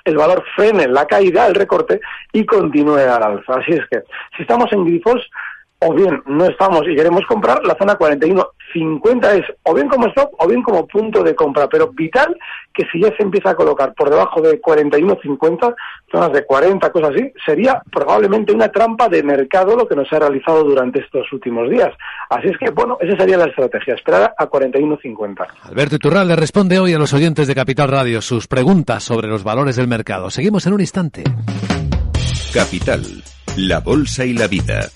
el 0.06 0.18
valor 0.18 0.44
frene 0.56 0.88
la 0.88 1.06
caída, 1.06 1.48
el 1.48 1.56
recorte, 1.56 2.00
y 2.34 2.46
continúe 2.46 2.98
al 2.98 3.24
alza. 3.24 3.56
Así 3.56 3.74
es 3.74 3.86
que, 3.92 4.02
si 4.36 4.44
estamos 4.44 4.72
en 4.72 4.86
grifos, 4.86 5.30
o 5.80 5.94
bien 5.94 6.22
no 6.26 6.46
estamos 6.46 6.84
y 6.88 6.96
queremos 6.96 7.24
comprar, 7.28 7.64
la 7.64 7.76
zona 7.78 7.98
41.50 7.98 9.40
es 9.40 9.46
o 9.64 9.74
bien 9.76 9.88
como 9.88 10.08
stop 10.08 10.32
o 10.40 10.48
bien 10.48 10.64
como 10.64 10.88
punto 10.88 11.24
de 11.24 11.36
compra, 11.36 11.68
pero 11.70 11.90
vital 11.90 12.36
que 12.74 12.84
si 12.92 13.02
ya 13.02 13.10
se 13.16 13.24
empieza 13.24 13.52
a 13.52 13.56
colocar 13.56 13.94
por 13.94 14.10
debajo 14.10 14.42
de 14.42 14.60
41.50, 14.62 15.76
zonas 16.12 16.32
de 16.32 16.46
40, 16.46 16.92
cosas 16.92 17.12
así, 17.14 17.32
sería 17.46 17.82
probablemente 17.92 18.54
una 18.54 18.70
trampa 18.70 19.08
de 19.08 19.24
mercado 19.24 19.76
lo 19.76 19.88
que 19.88 19.96
nos 19.96 20.12
ha 20.12 20.20
realizado 20.20 20.64
durante 20.64 21.00
estos 21.00 21.32
últimos 21.32 21.70
días. 21.70 21.90
Así 22.30 22.48
es 22.48 22.58
que, 22.58 22.72
bueno, 22.72 22.98
esa 23.00 23.18
sería 23.18 23.38
la 23.38 23.46
estrategia, 23.46 23.96
esperar 23.96 24.34
a 24.38 24.48
41.50. 24.48 25.48
Alberto 25.64 25.96
Iturral 25.96 26.28
le 26.28 26.36
responde 26.36 26.80
hoy 26.80 26.94
a 26.94 27.00
los 27.00 27.14
oyentes 27.14 27.48
de 27.48 27.56
Capital 27.56 27.90
Radio 27.90 28.22
sus 28.22 28.48
preguntas 28.48 29.04
sobre 29.04 29.28
los 29.28 29.44
valores 29.44 29.76
del 29.76 29.88
mercado. 29.88 30.30
Seguimos 30.30 30.66
en 30.68 30.74
un 30.74 30.82
instante. 30.82 31.24
Capital, 32.54 33.02
la 33.58 33.80
bolsa 33.80 34.26
y 34.26 34.34
la 34.34 34.48
vida. 34.48 34.90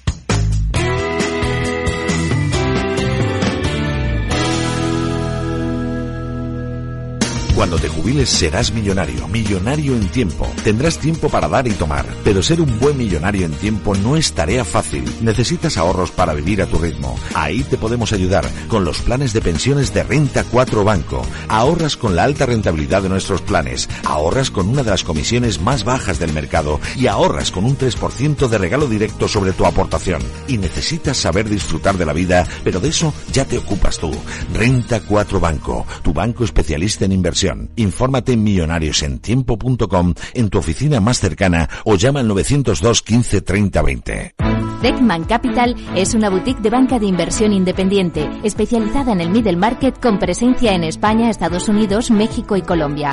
Cuando 7.62 7.77
te 7.77 7.89
jubiles 7.89 8.27
serás 8.27 8.74
millonario, 8.74 9.27
millonario 9.27 9.94
en 9.94 10.08
tiempo. 10.08 10.51
Tendrás 10.63 10.98
tiempo 10.98 11.30
para 11.30 11.48
dar 11.48 11.68
y 11.68 11.72
tomar, 11.74 12.08
pero 12.24 12.41
ser 12.41 12.60
un 12.60 12.80
buen 12.80 12.98
millonario 12.98 13.46
en 13.46 13.51
tiempo 13.51 13.94
no 13.94 14.18
es 14.18 14.34
tarea 14.34 14.65
fácil. 14.65 15.06
Necesitas 15.22 15.77
ahorros 15.77 16.10
para 16.10 16.34
vivir 16.34 16.63
a 16.63 16.65
tu 16.65 16.80
ritmo. 16.80 17.15
Ahí 17.36 17.62
te 17.62 17.77
podemos 17.77 18.13
ayudar 18.13 18.50
con 18.68 18.84
los 18.84 19.03
planes 19.03 19.34
de 19.34 19.41
pensiones 19.41 19.94
de 19.94 20.01
Renta 20.01 20.44
4 20.44 20.84
Banco. 20.84 21.24
Ahorras 21.50 21.98
con 21.98 22.15
la 22.15 22.24
alta 22.24 22.48
rentabilidad 22.48 23.03
de 23.03 23.10
nuestros 23.10 23.44
planes, 23.44 23.88
ahorras 24.06 24.50
con 24.50 24.68
una 24.68 24.82
de 24.82 24.89
las 24.89 25.03
comisiones 25.03 25.62
más 25.62 25.84
bajas 25.84 26.18
del 26.18 26.34
mercado 26.34 26.80
y 26.96 27.06
ahorras 27.06 27.51
con 27.51 27.65
un 27.65 27.77
3% 27.77 28.48
de 28.48 28.58
regalo 28.58 28.88
directo 28.88 29.27
sobre 29.27 29.53
tu 29.53 29.68
aportación. 29.68 30.24
Y 30.48 30.58
necesitas 30.58 31.18
saber 31.18 31.48
disfrutar 31.48 31.96
de 32.00 32.08
la 32.08 32.13
vida, 32.13 32.44
pero 32.63 32.80
de 32.80 32.89
eso 32.89 33.13
ya 33.32 33.46
te 33.46 33.60
ocupas 33.60 34.00
tú. 34.00 34.12
Renta 34.51 35.01
4 35.01 35.39
Banco, 35.39 35.86
tu 36.01 36.12
banco 36.12 36.44
especialista 36.44 37.06
en 37.06 37.12
inversión 37.12 37.50
Infórmate 37.75 38.34
en 38.34 38.43
millonariosentiempo.com 38.43 40.13
en 40.34 40.50
tu 40.50 40.58
oficina 40.58 41.00
más 41.00 41.20
cercana 41.20 41.70
o 41.86 41.96
llama 41.96 42.20
al 42.22 42.27
902 42.27 43.01
15 43.01 43.41
30 43.41 43.81
20. 43.81 44.36
Deckman 44.81 45.25
Capital 45.25 45.75
es 45.96 46.15
una 46.15 46.29
boutique 46.29 46.60
de 46.62 46.72
banca 46.72 46.98
de 46.98 47.05
inversión 47.05 47.53
independiente, 47.53 48.27
especializada 48.43 49.12
en 49.12 49.22
el 49.22 49.29
middle 49.29 49.55
market 49.55 50.00
con 50.01 50.17
presencia 50.17 50.74
en 50.74 50.84
España, 50.84 51.29
Estados 51.29 51.70
Unidos, 51.70 52.10
México 52.10 52.55
y 52.55 52.63
Colombia. 52.63 53.12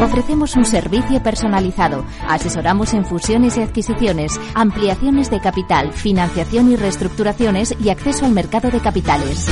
Ofrecemos 0.00 0.54
un 0.54 0.64
servicio 0.64 1.20
personalizado, 1.20 2.04
asesoramos 2.28 2.94
en 2.94 3.04
fusiones 3.04 3.56
y 3.56 3.62
adquisiciones, 3.62 4.40
ampliaciones 4.54 5.28
de 5.30 5.40
capital, 5.40 5.92
financiación 5.92 6.70
y 6.70 6.76
reestructuraciones 6.76 7.74
y 7.82 7.90
acceso 7.90 8.24
al 8.24 8.32
mercado 8.32 8.70
de 8.70 8.78
capitales. 8.78 9.48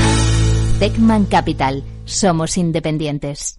Deckman 0.79 1.25
Capital. 1.25 1.83
Somos 2.05 2.57
independientes. 2.59 3.59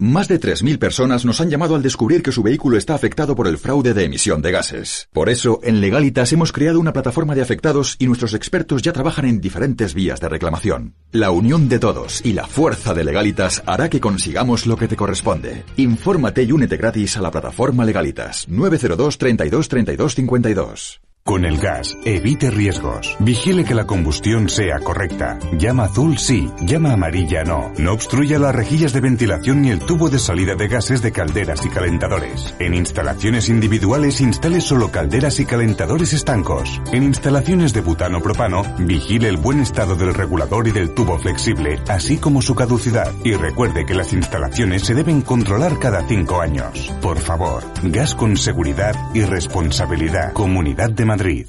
Más 0.00 0.28
de 0.28 0.38
3.000 0.38 0.78
personas 0.78 1.24
nos 1.24 1.40
han 1.40 1.50
llamado 1.50 1.74
al 1.74 1.82
descubrir 1.82 2.22
que 2.22 2.30
su 2.30 2.44
vehículo 2.44 2.76
está 2.76 2.94
afectado 2.94 3.34
por 3.34 3.48
el 3.48 3.58
fraude 3.58 3.94
de 3.94 4.04
emisión 4.04 4.40
de 4.42 4.52
gases. 4.52 5.08
Por 5.12 5.28
eso, 5.28 5.58
en 5.64 5.80
Legalitas 5.80 6.32
hemos 6.32 6.52
creado 6.52 6.78
una 6.78 6.92
plataforma 6.92 7.34
de 7.34 7.42
afectados 7.42 7.96
y 7.98 8.06
nuestros 8.06 8.32
expertos 8.32 8.80
ya 8.82 8.92
trabajan 8.92 9.24
en 9.24 9.40
diferentes 9.40 9.94
vías 9.94 10.20
de 10.20 10.28
reclamación. 10.28 10.94
La 11.10 11.32
unión 11.32 11.68
de 11.68 11.80
todos 11.80 12.24
y 12.24 12.32
la 12.32 12.46
fuerza 12.46 12.94
de 12.94 13.02
Legalitas 13.02 13.64
hará 13.66 13.90
que 13.90 13.98
consigamos 13.98 14.68
lo 14.68 14.76
que 14.76 14.86
te 14.86 14.94
corresponde. 14.94 15.64
Infórmate 15.76 16.44
y 16.44 16.52
únete 16.52 16.76
gratis 16.76 17.16
a 17.16 17.20
la 17.20 17.32
plataforma 17.32 17.84
Legalitas 17.84 18.46
902 18.48 19.18
32 19.18 19.68
32 19.68 20.14
52. 20.14 21.00
Con 21.24 21.44
el 21.44 21.58
gas, 21.58 21.94
evite 22.06 22.50
riesgos. 22.50 23.14
Vigile 23.18 23.62
que 23.64 23.74
la 23.74 23.86
combustión 23.86 24.48
sea 24.48 24.78
correcta. 24.78 25.38
Llama 25.58 25.84
azul 25.84 26.16
sí, 26.16 26.50
llama 26.62 26.92
amarilla 26.92 27.44
no. 27.44 27.70
No 27.76 27.92
obstruya 27.92 28.38
las 28.38 28.54
rejillas 28.54 28.94
de 28.94 29.02
ventilación 29.02 29.60
ni 29.60 29.68
el 29.68 29.80
tubo 29.80 30.08
de 30.08 30.18
salida 30.18 30.54
de 30.54 30.68
gases 30.68 31.02
de 31.02 31.12
calderas 31.12 31.66
y 31.66 31.68
calentadores. 31.68 32.54
En 32.58 32.72
instalaciones 32.72 33.50
individuales 33.50 34.22
instale 34.22 34.62
solo 34.62 34.90
calderas 34.90 35.38
y 35.38 35.44
calentadores 35.44 36.14
estancos. 36.14 36.80
En 36.92 37.02
instalaciones 37.02 37.74
de 37.74 37.82
butano 37.82 38.22
propano, 38.22 38.62
vigile 38.78 39.28
el 39.28 39.36
buen 39.36 39.60
estado 39.60 39.96
del 39.96 40.14
regulador 40.14 40.66
y 40.66 40.70
del 40.70 40.94
tubo 40.94 41.18
flexible, 41.18 41.78
así 41.88 42.16
como 42.16 42.40
su 42.40 42.54
caducidad. 42.54 43.12
Y 43.22 43.34
recuerde 43.34 43.84
que 43.84 43.92
las 43.94 44.14
instalaciones 44.14 44.82
se 44.82 44.94
deben 44.94 45.20
controlar 45.20 45.78
cada 45.78 46.08
cinco 46.08 46.40
años. 46.40 46.90
Por 47.02 47.18
favor, 47.18 47.64
gas 47.82 48.14
con 48.14 48.38
seguridad 48.38 48.94
y 49.12 49.24
responsabilidad. 49.24 50.32
Comunidad 50.32 50.88
de 50.88 51.04
Madrid. 51.08 51.46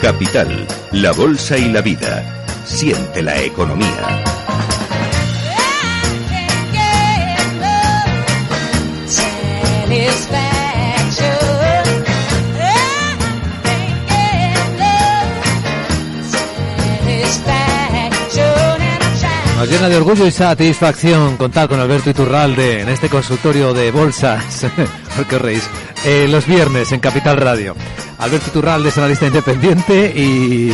Capital, 0.00 0.66
la 0.92 1.10
bolsa 1.10 1.58
y 1.58 1.68
la 1.68 1.80
vida. 1.80 2.44
Siente 2.64 3.22
la 3.22 3.42
economía. 3.42 4.45
Nos 19.66 19.74
llena 19.74 19.88
de 19.88 19.96
orgullo 19.96 20.24
y 20.24 20.30
satisfacción 20.30 21.36
contar 21.36 21.68
con 21.68 21.80
Alberto 21.80 22.08
Iturralde 22.08 22.82
en 22.82 22.88
este 22.88 23.08
consultorio 23.08 23.74
de 23.74 23.90
bolsas, 23.90 24.64
porque 25.16 25.40
reís, 25.40 25.68
eh, 26.04 26.28
los 26.30 26.46
viernes 26.46 26.92
en 26.92 27.00
Capital 27.00 27.36
Radio. 27.36 27.74
Alberto 28.18 28.50
Iturralde 28.50 28.90
es 28.90 28.98
analista 28.98 29.26
independiente 29.26 30.12
y 30.14 30.70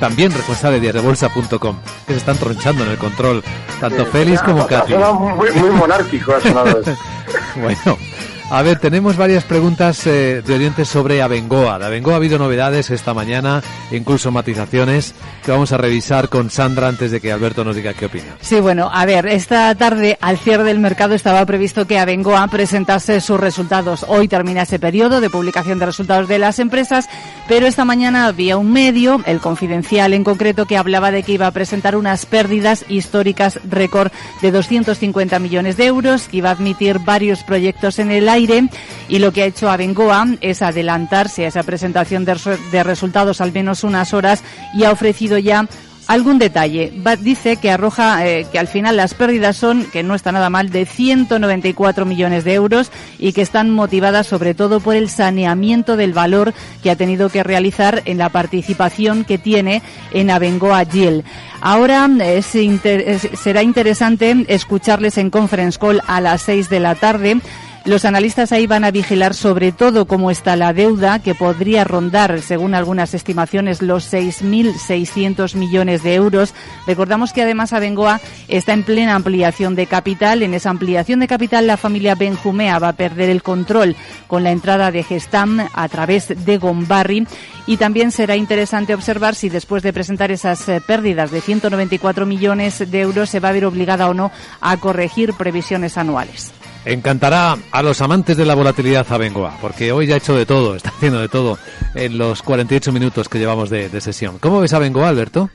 también 0.00 0.32
responsable 0.32 0.76
de 0.76 0.90
diariobolsa.com, 0.90 1.76
que 2.06 2.14
se 2.14 2.18
están 2.18 2.38
tronchando 2.38 2.84
en 2.84 2.92
el 2.92 2.96
control, 2.96 3.44
tanto 3.80 4.06
Félix 4.06 4.40
como 4.40 4.66
Katy. 4.66 4.94
Muy, 4.94 5.50
muy 5.50 5.70
monárquico 5.72 6.32
ha 6.36 6.40
sonado 6.40 6.80
eso. 6.80 6.96
bueno, 7.56 7.98
a 8.48 8.62
ver, 8.62 8.78
tenemos 8.78 9.16
varias 9.16 9.42
preguntas 9.42 10.06
eh, 10.06 10.40
de 10.40 10.54
oyentes 10.54 10.86
sobre 10.88 11.20
Abengoa. 11.20 11.80
De 11.80 11.86
Abengoa 11.86 12.14
ha 12.14 12.16
habido 12.16 12.38
novedades 12.38 12.90
esta 12.90 13.12
mañana, 13.12 13.60
incluso 13.90 14.30
matizaciones, 14.30 15.14
que 15.44 15.50
vamos 15.50 15.72
a 15.72 15.78
revisar 15.78 16.28
con 16.28 16.48
Sandra 16.48 16.86
antes 16.86 17.10
de 17.10 17.20
que 17.20 17.32
Alberto 17.32 17.64
nos 17.64 17.74
diga 17.74 17.92
qué 17.94 18.06
opina. 18.06 18.36
Sí, 18.40 18.60
bueno, 18.60 18.88
a 18.92 19.04
ver, 19.04 19.26
esta 19.26 19.74
tarde 19.74 20.16
al 20.20 20.38
cierre 20.38 20.62
del 20.62 20.78
mercado 20.78 21.14
estaba 21.14 21.44
previsto 21.44 21.88
que 21.88 21.98
Abengoa 21.98 22.46
presentase 22.46 23.20
sus 23.20 23.40
resultados. 23.40 24.06
Hoy 24.08 24.28
termina 24.28 24.62
ese 24.62 24.78
periodo 24.78 25.20
de 25.20 25.28
publicación 25.28 25.80
de 25.80 25.86
resultados 25.86 26.28
de 26.28 26.38
las 26.38 26.60
empresas, 26.60 27.08
pero 27.48 27.66
esta 27.66 27.84
mañana 27.84 28.26
había 28.26 28.58
un 28.58 28.72
medio, 28.72 29.20
el 29.26 29.40
Confidencial 29.40 30.14
en 30.14 30.22
concreto, 30.22 30.66
que 30.66 30.76
hablaba 30.76 31.10
de 31.10 31.24
que 31.24 31.32
iba 31.32 31.48
a 31.48 31.52
presentar 31.52 31.96
unas 31.96 32.26
pérdidas 32.26 32.84
históricas 32.88 33.58
récord 33.68 34.12
de 34.40 34.52
250 34.52 35.38
millones 35.40 35.76
de 35.76 35.86
euros, 35.86 36.28
que 36.28 36.36
iba 36.36 36.50
a 36.50 36.52
admitir 36.52 37.00
varios 37.00 37.42
proyectos 37.42 37.98
en 37.98 38.12
el 38.12 38.28
y 39.08 39.18
lo 39.18 39.32
que 39.32 39.42
ha 39.42 39.46
hecho 39.46 39.70
Abengoa 39.70 40.26
es 40.40 40.62
adelantarse 40.62 41.44
a 41.44 41.48
esa 41.48 41.62
presentación 41.62 42.24
de, 42.24 42.82
resultados 42.82 43.40
al 43.40 43.52
menos 43.52 43.84
unas 43.84 44.12
horas 44.12 44.42
y 44.74 44.84
ha 44.84 44.92
ofrecido 44.92 45.38
ya 45.38 45.66
algún 46.06 46.38
detalle. 46.38 46.92
dice 47.20 47.56
que 47.56 47.70
arroja 47.70 48.26
eh, 48.26 48.46
que 48.52 48.58
al 48.58 48.68
final 48.68 48.96
las 48.96 49.14
pérdidas 49.14 49.56
son, 49.56 49.84
que 49.86 50.02
no 50.02 50.14
está 50.14 50.32
nada 50.32 50.50
mal, 50.50 50.70
de 50.70 50.86
194 50.86 52.04
millones 52.04 52.44
de 52.44 52.54
euros 52.54 52.92
y 53.18 53.32
que 53.32 53.42
están 53.42 53.70
motivadas 53.70 54.26
sobre 54.26 54.54
todo 54.54 54.80
por 54.80 54.94
el 54.94 55.08
saneamiento 55.08 55.96
del 55.96 56.12
valor 56.12 56.54
que 56.82 56.90
ha 56.90 56.96
tenido 56.96 57.28
que 57.28 57.42
realizar 57.42 58.02
en 58.04 58.18
la 58.18 58.28
participación 58.28 59.24
que 59.24 59.38
tiene 59.38 59.82
en 60.12 60.30
Abengoa 60.30 60.84
Gill. 60.84 61.24
Ahora 61.60 62.08
es 62.22 62.54
será 63.34 63.62
interesante 63.62 64.44
escucharles 64.48 65.18
en 65.18 65.30
conference 65.30 65.78
call 65.78 66.02
a 66.06 66.20
las 66.20 66.42
6 66.42 66.68
de 66.68 66.80
la 66.80 66.94
tarde 66.94 67.40
los 67.86 68.04
analistas 68.04 68.50
ahí 68.50 68.66
van 68.66 68.82
a 68.82 68.90
vigilar 68.90 69.32
sobre 69.32 69.70
todo 69.70 70.06
cómo 70.06 70.32
está 70.32 70.56
la 70.56 70.72
deuda, 70.72 71.20
que 71.20 71.36
podría 71.36 71.84
rondar, 71.84 72.42
según 72.42 72.74
algunas 72.74 73.14
estimaciones, 73.14 73.80
los 73.80 74.12
6.600 74.12 75.54
millones 75.54 76.02
de 76.02 76.14
euros. 76.14 76.52
Recordamos 76.88 77.32
que 77.32 77.42
además 77.42 77.72
Abengoa 77.72 78.20
está 78.48 78.72
en 78.72 78.82
plena 78.82 79.14
ampliación 79.14 79.76
de 79.76 79.86
capital. 79.86 80.42
En 80.42 80.52
esa 80.52 80.70
ampliación 80.70 81.20
de 81.20 81.28
capital, 81.28 81.68
la 81.68 81.76
familia 81.76 82.16
Benjumea 82.16 82.80
va 82.80 82.88
a 82.88 82.96
perder 82.96 83.30
el 83.30 83.44
control 83.44 83.94
con 84.26 84.42
la 84.42 84.50
entrada 84.50 84.90
de 84.90 85.04
Gestam 85.04 85.68
a 85.72 85.88
través 85.88 86.44
de 86.44 86.58
Gombarri. 86.58 87.24
Y 87.68 87.76
también 87.76 88.10
será 88.10 88.34
interesante 88.34 88.94
observar 88.94 89.36
si 89.36 89.48
después 89.48 89.84
de 89.84 89.92
presentar 89.92 90.32
esas 90.32 90.68
eh, 90.68 90.80
pérdidas 90.84 91.30
de 91.30 91.40
194 91.40 92.26
millones 92.26 92.90
de 92.90 93.00
euros 93.00 93.30
se 93.30 93.38
va 93.38 93.50
a 93.50 93.52
ver 93.52 93.64
obligada 93.64 94.08
o 94.08 94.14
no 94.14 94.32
a 94.60 94.76
corregir 94.76 95.34
previsiones 95.34 95.96
anuales. 95.96 96.52
Encantará 96.86 97.58
a 97.72 97.82
los 97.82 98.00
amantes 98.00 98.36
de 98.36 98.46
la 98.46 98.54
volatilidad 98.54 99.08
Bengoa, 99.18 99.58
porque 99.60 99.90
hoy 99.90 100.06
ya 100.06 100.14
ha 100.14 100.18
hecho 100.18 100.36
de 100.36 100.46
todo, 100.46 100.76
está 100.76 100.90
haciendo 100.90 101.18
de 101.18 101.28
todo 101.28 101.58
en 101.96 102.16
los 102.16 102.42
48 102.42 102.92
minutos 102.92 103.28
que 103.28 103.40
llevamos 103.40 103.70
de, 103.70 104.00
sesión. 104.00 104.38
¿Cómo 104.38 104.60
ves 104.60 104.72
a 104.72 104.78
Bengoa, 104.78 105.08
Alberto? 105.08 105.50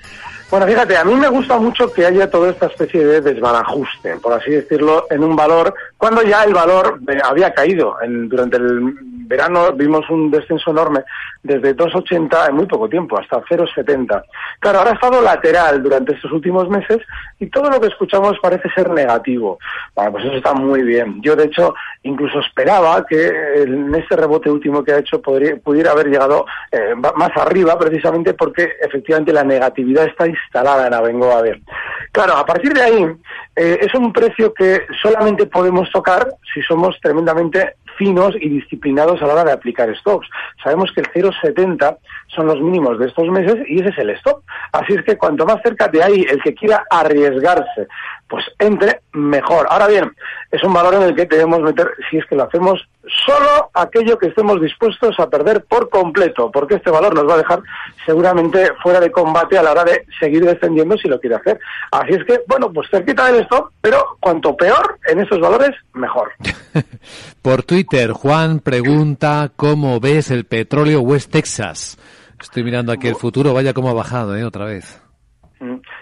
Bueno, 0.51 0.67
fíjate, 0.67 0.97
a 0.97 1.05
mí 1.05 1.15
me 1.15 1.29
gusta 1.29 1.57
mucho 1.57 1.93
que 1.93 2.05
haya 2.05 2.29
toda 2.29 2.49
esta 2.49 2.65
especie 2.65 3.05
de 3.05 3.21
desbarajuste, 3.21 4.17
por 4.17 4.33
así 4.33 4.51
decirlo, 4.51 5.07
en 5.09 5.23
un 5.23 5.33
valor, 5.33 5.73
cuando 5.97 6.21
ya 6.23 6.43
el 6.43 6.53
valor 6.53 6.99
eh, 7.07 7.19
había 7.23 7.53
caído. 7.53 7.95
durante 8.27 8.57
el 8.57 8.93
verano 9.31 9.71
vimos 9.71 10.09
un 10.09 10.29
descenso 10.29 10.71
enorme 10.71 11.05
desde 11.41 11.73
2,80 11.73 12.49
en 12.49 12.55
muy 12.55 12.65
poco 12.65 12.89
tiempo, 12.89 13.17
hasta 13.17 13.41
0,70. 13.41 14.23
Claro, 14.59 14.79
ahora 14.79 14.91
ha 14.91 14.93
estado 14.93 15.21
lateral 15.21 15.81
durante 15.81 16.13
estos 16.13 16.31
últimos 16.33 16.67
meses 16.67 16.99
y 17.39 17.47
todo 17.47 17.69
lo 17.69 17.79
que 17.79 17.87
escuchamos 17.87 18.37
parece 18.41 18.69
ser 18.75 18.89
negativo. 18.89 19.57
Bueno, 19.95 20.11
pues 20.11 20.25
eso 20.25 20.35
está 20.35 20.53
muy 20.53 20.83
bien. 20.83 21.21
Yo, 21.21 21.35
de 21.35 21.45
hecho, 21.45 21.73
incluso 22.03 22.39
esperaba 22.41 23.05
que 23.05 23.27
en 23.63 23.95
este 23.95 24.17
rebote 24.17 24.49
último 24.49 24.83
que 24.83 24.91
ha 24.91 24.99
hecho 24.99 25.21
pudiera 25.21 25.91
haber 25.91 26.07
llegado 26.07 26.45
eh, 26.71 26.93
más 26.95 27.31
arriba, 27.37 27.79
precisamente 27.79 28.33
porque 28.33 28.69
efectivamente 28.81 29.31
la 29.31 29.45
negatividad 29.45 30.05
está 30.05 30.27
instalada 30.45 30.88
en 30.88 30.93
Abengoa. 30.93 31.41
Ver. 31.41 31.62
Claro, 32.12 32.36
a 32.36 32.45
partir 32.45 32.73
de 32.73 32.82
ahí, 32.82 33.06
eh, 33.56 33.80
es 33.82 33.93
un 33.93 34.12
precio 34.12 34.54
que 34.54 34.86
solamente 35.01 35.45
podemos 35.45 35.89
tocar 35.91 36.27
si 36.54 36.62
somos 36.62 36.99
tremendamente 37.01 37.75
finos 37.97 38.36
y 38.39 38.49
disciplinados 38.49 39.21
a 39.21 39.27
la 39.27 39.34
hora 39.34 39.43
de 39.45 39.51
aplicar 39.51 39.95
stops. 39.95 40.27
Sabemos 40.63 40.91
que 40.91 41.01
el 41.01 41.08
0,70 41.12 41.97
son 42.27 42.47
los 42.47 42.60
mínimos 42.60 42.97
de 42.99 43.08
estos 43.08 43.27
meses 43.30 43.58
y 43.67 43.80
ese 43.80 43.89
es 43.89 43.97
el 43.99 44.10
stop. 44.12 44.43
Así 44.71 44.93
es 44.93 45.04
que 45.04 45.17
cuanto 45.17 45.45
más 45.45 45.62
cerca 45.62 45.88
de 45.88 46.04
ahí 46.04 46.25
el 46.30 46.41
que 46.41 46.54
quiera 46.54 46.84
arriesgarse, 46.89 47.88
pues 48.32 48.46
entre 48.60 49.02
mejor. 49.12 49.67
Ahora 49.70 49.88
bien, 49.88 50.15
es 50.52 50.63
un 50.63 50.72
valor 50.72 50.94
en 50.94 51.04
el 51.04 51.15
que 51.15 51.26
debemos 51.26 51.60
meter, 51.60 51.91
si 52.10 52.17
es 52.17 52.26
que 52.28 52.36
lo 52.38 52.44
hacemos, 52.44 52.88
solo 53.26 53.70
aquello 53.74 54.17
que 54.17 54.28
estemos 54.28 54.62
dispuestos 54.62 55.20
a 55.20 55.30
perder 55.30 55.65
por 55.65 55.89
completo, 55.89 56.50
porque 56.50 56.76
este 56.76 56.89
valor 56.89 57.13
nos 57.13 57.28
va 57.28 57.34
a 57.34 57.39
dejar 57.39 57.62
seguramente 58.06 58.72
fuera 58.82 59.02
de 59.02 59.12
combate 59.12 59.58
a 59.58 59.63
la 59.63 59.72
hora 59.72 59.84
de 59.84 60.06
seguir 60.17 60.46
descendiendo 60.46 60.98
si 60.98 61.10
lo 61.10 61.20
quiere 61.20 61.36
hacer. 61.36 61.60
Así 61.91 62.13
es 62.13 62.24
que, 62.24 62.39
bueno, 62.48 62.72
pues 62.72 62.88
cerquita 62.89 63.30
del 63.30 63.41
stop, 63.41 63.70
pero 63.82 64.17
cuanto 64.22 64.56
peor 64.56 64.98
en 65.08 65.20
estos 65.20 65.41
valores, 65.41 65.72
mejor. 65.94 66.32
por 67.41 67.63
Twitter, 67.63 68.13
Juan 68.13 68.62
pregunta 68.62 69.52
cómo 69.58 70.00
ves 70.00 70.32
el 70.32 70.46
petróleo 70.46 71.02
West 71.02 71.32
Texas. 71.32 71.98
Estoy 72.39 72.63
mirando 72.63 72.94
aquí 72.94 73.10
el 73.10 73.15
futuro, 73.15 73.54
vaya 73.54 73.74
como 73.74 73.89
ha 73.89 73.94
bajado, 73.94 74.38
¿eh? 74.38 74.46
Otra 74.46 74.63
vez. 74.63 75.02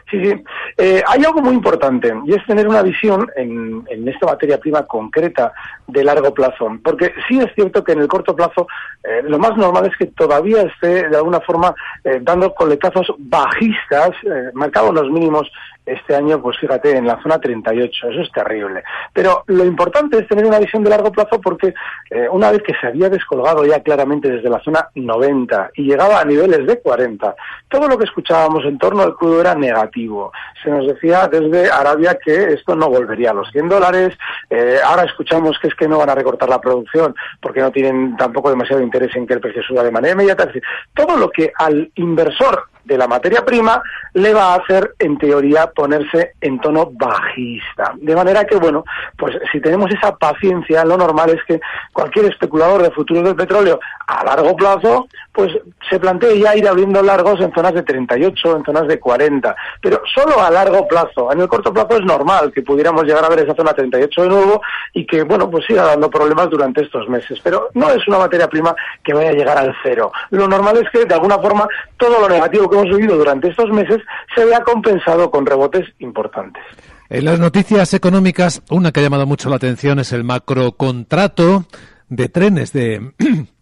Sí, 0.10 0.24
sí. 0.24 0.44
Eh, 0.78 1.04
hay 1.06 1.24
algo 1.26 1.42
muy 1.42 1.54
importante 1.54 2.14
y 2.26 2.34
es 2.34 2.46
tener 2.46 2.68
una 2.68 2.82
visión 2.82 3.30
en, 3.36 3.86
esta 4.08 4.28
materia 4.28 4.58
prima 4.58 4.84
concreta 4.84 5.52
de 5.86 6.04
largo 6.04 6.34
plazo. 6.34 6.78
Porque 6.82 7.14
sí 7.28 7.40
es 7.40 7.54
cierto 7.56 7.84
que 7.84 7.92
en 7.92 8.00
el 8.00 8.08
corto 8.08 8.36
plazo 8.36 8.68
eh, 9.04 9.22
lo 9.24 9.38
más 9.38 9.58
normal 9.58 9.86
es 9.88 9.98
que 9.98 10.06
todavía 10.08 10.62
esté 10.62 11.10
de 11.10 11.18
alguna 11.18 11.42
forma 11.42 11.76
eh, 12.06 12.20
dando 12.22 12.54
coletazos 12.56 13.14
bajistas, 13.18 14.12
marcados 14.54 14.94
los 14.94 15.12
mínimos 15.12 15.52
este 15.90 16.16
año, 16.16 16.42
pues 16.42 16.58
fíjate, 16.58 16.96
en 16.96 17.08
la 17.08 17.22
zona 17.22 17.40
38, 17.40 18.10
eso 18.10 18.22
es 18.22 18.32
terrible. 18.32 18.84
Pero 19.14 19.44
lo 19.48 19.66
importante 19.66 20.18
es 20.18 20.28
tener 20.28 20.46
una 20.46 20.60
visión 20.60 20.84
de 20.84 20.90
largo 20.90 21.12
plazo 21.12 21.40
porque 21.42 21.74
eh, 22.10 22.28
una 22.32 22.52
vez 22.52 22.62
que 22.64 22.74
se 22.80 22.88
había 22.88 23.10
descolgado 23.10 23.66
ya 23.66 23.82
claramente 23.82 24.30
desde 24.30 24.50
la 24.50 24.60
zona 24.62 24.90
90 24.96 25.72
y 25.76 25.84
llegaba 25.84 26.20
a 26.20 26.26
niveles 26.26 26.66
de 26.66 26.80
40, 26.80 27.36
todo 27.70 27.88
lo 27.88 27.98
que 27.98 28.06
escuchábamos 28.06 28.66
en 28.66 28.78
torno 28.78 29.04
al 29.04 29.16
crudo 29.16 29.42
era 29.42 29.56
negativo. 29.56 30.32
Se 30.64 30.70
nos 30.70 30.88
decía 30.88 31.28
desde 31.28 31.70
Arabia 31.70 32.18
que 32.24 32.54
esto 32.54 32.76
no 32.76 32.90
volvería 32.90 33.32
a 33.32 33.34
los 33.34 33.50
100 33.52 33.70
dólares, 33.70 34.18
eh, 34.50 34.78
ahora 34.84 35.04
escuchamos 35.04 35.58
que 35.60 35.68
es 35.68 35.76
que 35.76 35.88
no 35.88 35.98
van 35.98 36.10
a 36.10 36.16
recortar 36.16 36.50
la 36.50 36.62
producción 36.62 37.16
porque 37.42 37.62
no 37.62 37.72
tienen 37.72 38.16
tampoco 38.18 38.50
demasiado 38.50 38.82
interés 38.82 39.16
en 39.16 39.26
que 39.28 39.34
el 39.34 39.40
precio 39.40 39.64
suba 39.64 39.84
de 39.84 39.92
manera 39.92 40.14
inmediata. 40.14 40.44
Es 40.44 40.48
decir, 40.50 40.64
todo 40.94 41.18
lo 41.18 41.30
que 41.30 41.52
al 41.58 41.92
inversor 41.96 42.66
de 42.84 42.98
la 42.98 43.08
materia 43.08 43.46
prima 43.46 43.82
le 44.14 44.34
va 44.34 44.54
a 44.54 44.58
hacer, 44.58 44.96
en 45.00 45.18
teoría, 45.18 45.68
ponerse 45.68 46.34
en 46.42 46.60
tono 46.60 46.90
bajista. 46.92 47.94
De 47.98 48.16
manera 48.16 48.46
que, 48.46 48.56
bueno, 48.56 48.84
pues 49.18 49.38
si 49.52 49.62
tenemos 49.62 49.92
esa 49.92 50.16
paciencia, 50.16 50.84
lo 50.86 50.98
normal 50.98 51.30
es 51.30 51.44
que 51.46 51.60
cualquier 51.94 52.26
especulador 52.26 52.82
de 52.82 52.92
futuros 52.92 53.24
del 53.24 53.36
petróleo 53.36 53.80
a 54.08 54.24
largo 54.24 54.56
plazo, 54.56 55.08
pues 55.40 55.54
se 55.90 55.98
plantee 56.02 56.38
ya 56.38 56.54
ir 56.54 56.68
abriendo 56.68 57.02
largos 57.02 57.40
en 57.40 57.54
zonas 57.54 57.74
de 57.74 57.84
38, 57.84 58.58
en 58.58 58.66
zonas 58.66 58.90
de 58.90 59.00
40, 59.00 59.56
pero 59.82 60.02
solo 60.14 60.42
a 60.42 60.52
largo 60.52 60.86
plazo. 60.86 61.32
En 61.32 61.40
el 61.40 61.48
corto 61.48 61.74
plazo 61.74 61.96
es 61.96 62.04
normal 62.04 62.52
que 62.54 62.62
pudiéramos 62.62 63.06
llegar 63.06 63.24
a 63.24 63.30
ver 63.30 63.40
esa 63.40 63.56
zona 63.56 63.72
38 63.72 64.24
de 64.24 64.28
nuevo 64.28 64.62
y 64.94 65.06
que, 65.06 65.24
bueno, 65.24 65.50
pues 65.50 65.64
siga 65.66 65.86
dando 65.86 66.10
problemas 66.10 66.50
durante 66.50 66.84
estos 66.84 67.08
meses. 67.08 67.40
Pero 67.42 67.70
no 67.74 67.90
es 67.90 68.06
una 68.10 68.18
materia 68.18 68.50
prima 68.50 68.76
que 69.02 69.14
vaya 69.14 69.30
a 69.30 69.34
llegar 69.34 69.58
al 69.58 69.74
cero. 69.82 70.12
Lo 70.32 70.46
normal 70.46 70.76
es 70.84 70.90
que, 70.92 71.06
de 71.06 71.14
alguna 71.14 71.40
forma, 71.40 71.66
todo 71.96 72.20
lo 72.20 72.28
negativo 72.28 72.70
que 72.70 72.78
hemos 72.78 72.98
vivido 72.98 73.16
durante 73.16 73.48
estos 73.48 73.70
meses 73.70 74.00
se 74.36 74.44
vea 74.44 74.60
compensado 74.60 75.32
con 75.32 75.46
rebotes 75.46 75.86
importantes. 76.00 76.64
En 77.08 77.24
las 77.24 77.40
noticias 77.40 77.94
económicas, 77.94 78.62
una 78.70 78.92
que 78.92 79.00
ha 79.00 79.04
llamado 79.04 79.26
mucho 79.26 79.50
la 79.50 79.56
atención 79.56 80.00
es 80.00 80.12
el 80.12 80.26
macrocontrato 80.26 81.64
de 82.10 82.28
trenes 82.28 82.74
de 82.74 83.14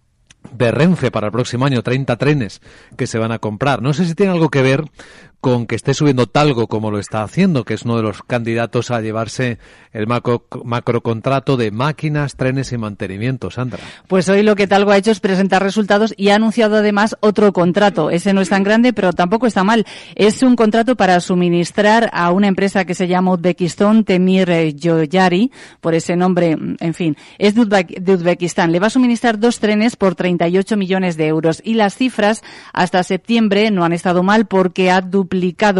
de 0.51 0.71
Renfe 0.71 1.11
para 1.11 1.27
el 1.27 1.31
próximo 1.31 1.65
año, 1.65 1.83
30 1.83 2.15
trenes 2.17 2.61
que 2.95 3.07
se 3.07 3.17
van 3.17 3.31
a 3.31 3.39
comprar. 3.39 3.81
No 3.81 3.93
sé 3.93 4.05
si 4.05 4.15
tiene 4.15 4.31
algo 4.31 4.49
que 4.49 4.61
ver 4.61 4.85
con 5.47 5.65
que 5.65 5.75
esté 5.75 5.93
subiendo 5.93 6.27
Talgo 6.27 6.67
como 6.67 6.91
lo 6.91 6.99
está 6.99 7.23
haciendo, 7.23 7.63
que 7.63 7.75
es 7.75 7.83
uno 7.83 7.95
de 7.95 8.03
los 8.03 8.21
candidatos 8.21 8.91
a 8.91 8.99
llevarse 8.99 9.59
el 9.93 10.05
macro, 10.05 11.01
contrato 11.01 11.55
de 11.55 11.71
máquinas, 11.71 12.35
trenes 12.35 12.73
y 12.73 12.77
mantenimiento. 12.77 13.49
Sandra. 13.49 13.79
Pues 14.09 14.27
hoy 14.27 14.43
lo 14.43 14.57
que 14.57 14.67
Talgo 14.67 14.91
ha 14.91 14.97
hecho 14.97 15.11
es 15.11 15.21
presentar 15.21 15.63
resultados 15.63 16.13
y 16.17 16.29
ha 16.29 16.35
anunciado 16.35 16.75
además 16.75 17.15
otro 17.21 17.53
contrato. 17.53 18.09
Ese 18.09 18.33
no 18.33 18.41
es 18.41 18.49
tan 18.49 18.63
grande, 18.63 18.91
pero 18.91 19.13
tampoco 19.13 19.47
está 19.47 19.63
mal. 19.63 19.85
Es 20.15 20.43
un 20.43 20.57
contrato 20.57 20.97
para 20.97 21.21
suministrar 21.21 22.09
a 22.11 22.31
una 22.31 22.47
empresa 22.47 22.83
que 22.83 22.93
se 22.93 23.07
llama 23.07 23.31
Uzbekistán 23.31 24.03
Temir 24.03 24.75
Yoyari, 24.75 25.49
por 25.79 25.95
ese 25.95 26.17
nombre, 26.17 26.57
en 26.79 26.93
fin, 26.93 27.15
es 27.39 27.55
de 27.55 28.13
Uzbekistán. 28.13 28.73
Le 28.73 28.81
va 28.81 28.87
a 28.87 28.89
suministrar 28.89 29.39
dos 29.39 29.59
trenes 29.59 29.95
por 29.95 30.15
38 30.15 30.75
millones 30.75 31.15
de 31.15 31.27
euros 31.27 31.61
y 31.63 31.75
las 31.75 31.95
cifras 31.95 32.43
hasta 32.73 33.01
septiembre 33.03 33.71
no 33.71 33.85
han 33.85 33.93
estado 33.93 34.23
mal 34.23 34.45
porque 34.45 34.91
ha 34.91 34.99
duplicado, 34.99 35.36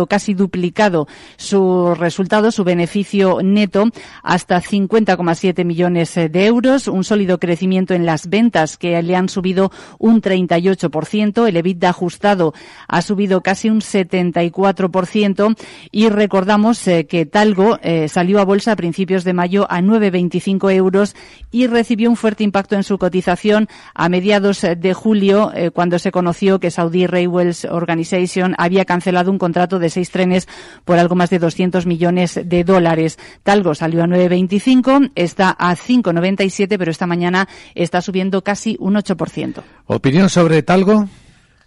casi 0.08 0.34
duplicado 0.34 1.08
su 1.38 1.96
resultado, 1.96 2.52
su 2.52 2.64
beneficio 2.64 3.40
neto 3.44 3.90
hasta 4.24 4.62
50,7 4.62 5.66
millones 5.66 6.16
de 6.16 6.46
euros, 6.46 6.88
un 6.88 7.04
sólido 7.04 7.40
crecimiento 7.40 7.94
en 7.94 8.06
las 8.06 8.28
ventas 8.28 8.78
que 8.78 9.02
le 9.02 9.16
han 9.16 9.30
subido 9.30 9.72
un 10.00 10.22
38%, 10.22 11.48
el 11.48 11.58
EBITDA 11.58 11.90
ajustado 11.90 12.54
ha 12.88 13.02
subido 13.02 13.42
casi 13.42 13.70
un 13.70 13.82
74% 13.82 15.58
y 15.92 16.10
recordamos 16.10 16.88
eh, 16.88 17.06
que 17.06 17.26
Talgo 17.26 17.80
eh, 17.82 18.08
salió 18.08 18.40
a 18.40 18.46
bolsa 18.46 18.74
a 18.74 18.76
principios 18.76 19.24
de 19.24 19.34
mayo 19.34 19.68
a 19.70 19.82
9,25 19.82 20.74
euros 20.74 21.16
y 21.52 21.68
recibió 21.68 22.10
un 22.10 22.16
fuerte 22.16 22.44
impacto 22.44 22.76
en 22.76 22.84
su 22.84 22.98
cotización 22.98 23.68
a 23.94 24.10
mediados 24.10 24.62
de 24.62 24.94
julio 24.94 25.52
eh, 25.54 25.72
cuando 25.72 26.00
se 26.00 26.12
conoció 26.12 26.60
que 26.60 26.72
Saudi 26.72 27.08
Railways 27.08 27.66
Organization 27.66 28.56
había 28.58 28.86
cancelado 28.86 29.32
un 29.32 29.37
contrato 29.38 29.80
de 29.80 29.90
seis 29.90 30.12
trenes 30.12 30.48
por 30.86 30.98
algo 30.98 31.16
más 31.16 31.30
de 31.30 31.40
200 31.40 31.86
millones 31.86 32.40
de 32.44 32.64
dólares. 32.64 33.18
Talgo 33.44 33.76
salió 33.76 34.04
a 34.04 34.08
9,25, 34.08 35.12
está 35.16 35.56
a 35.58 35.76
5,97, 35.76 36.78
pero 36.78 36.92
esta 36.92 37.08
mañana 37.08 37.48
está 37.76 38.02
subiendo 38.02 38.42
casi 38.44 38.78
un 38.80 38.96
8%. 38.96 39.64
¿Opinión 39.88 40.30
sobre 40.30 40.64
Talgo? 40.64 41.06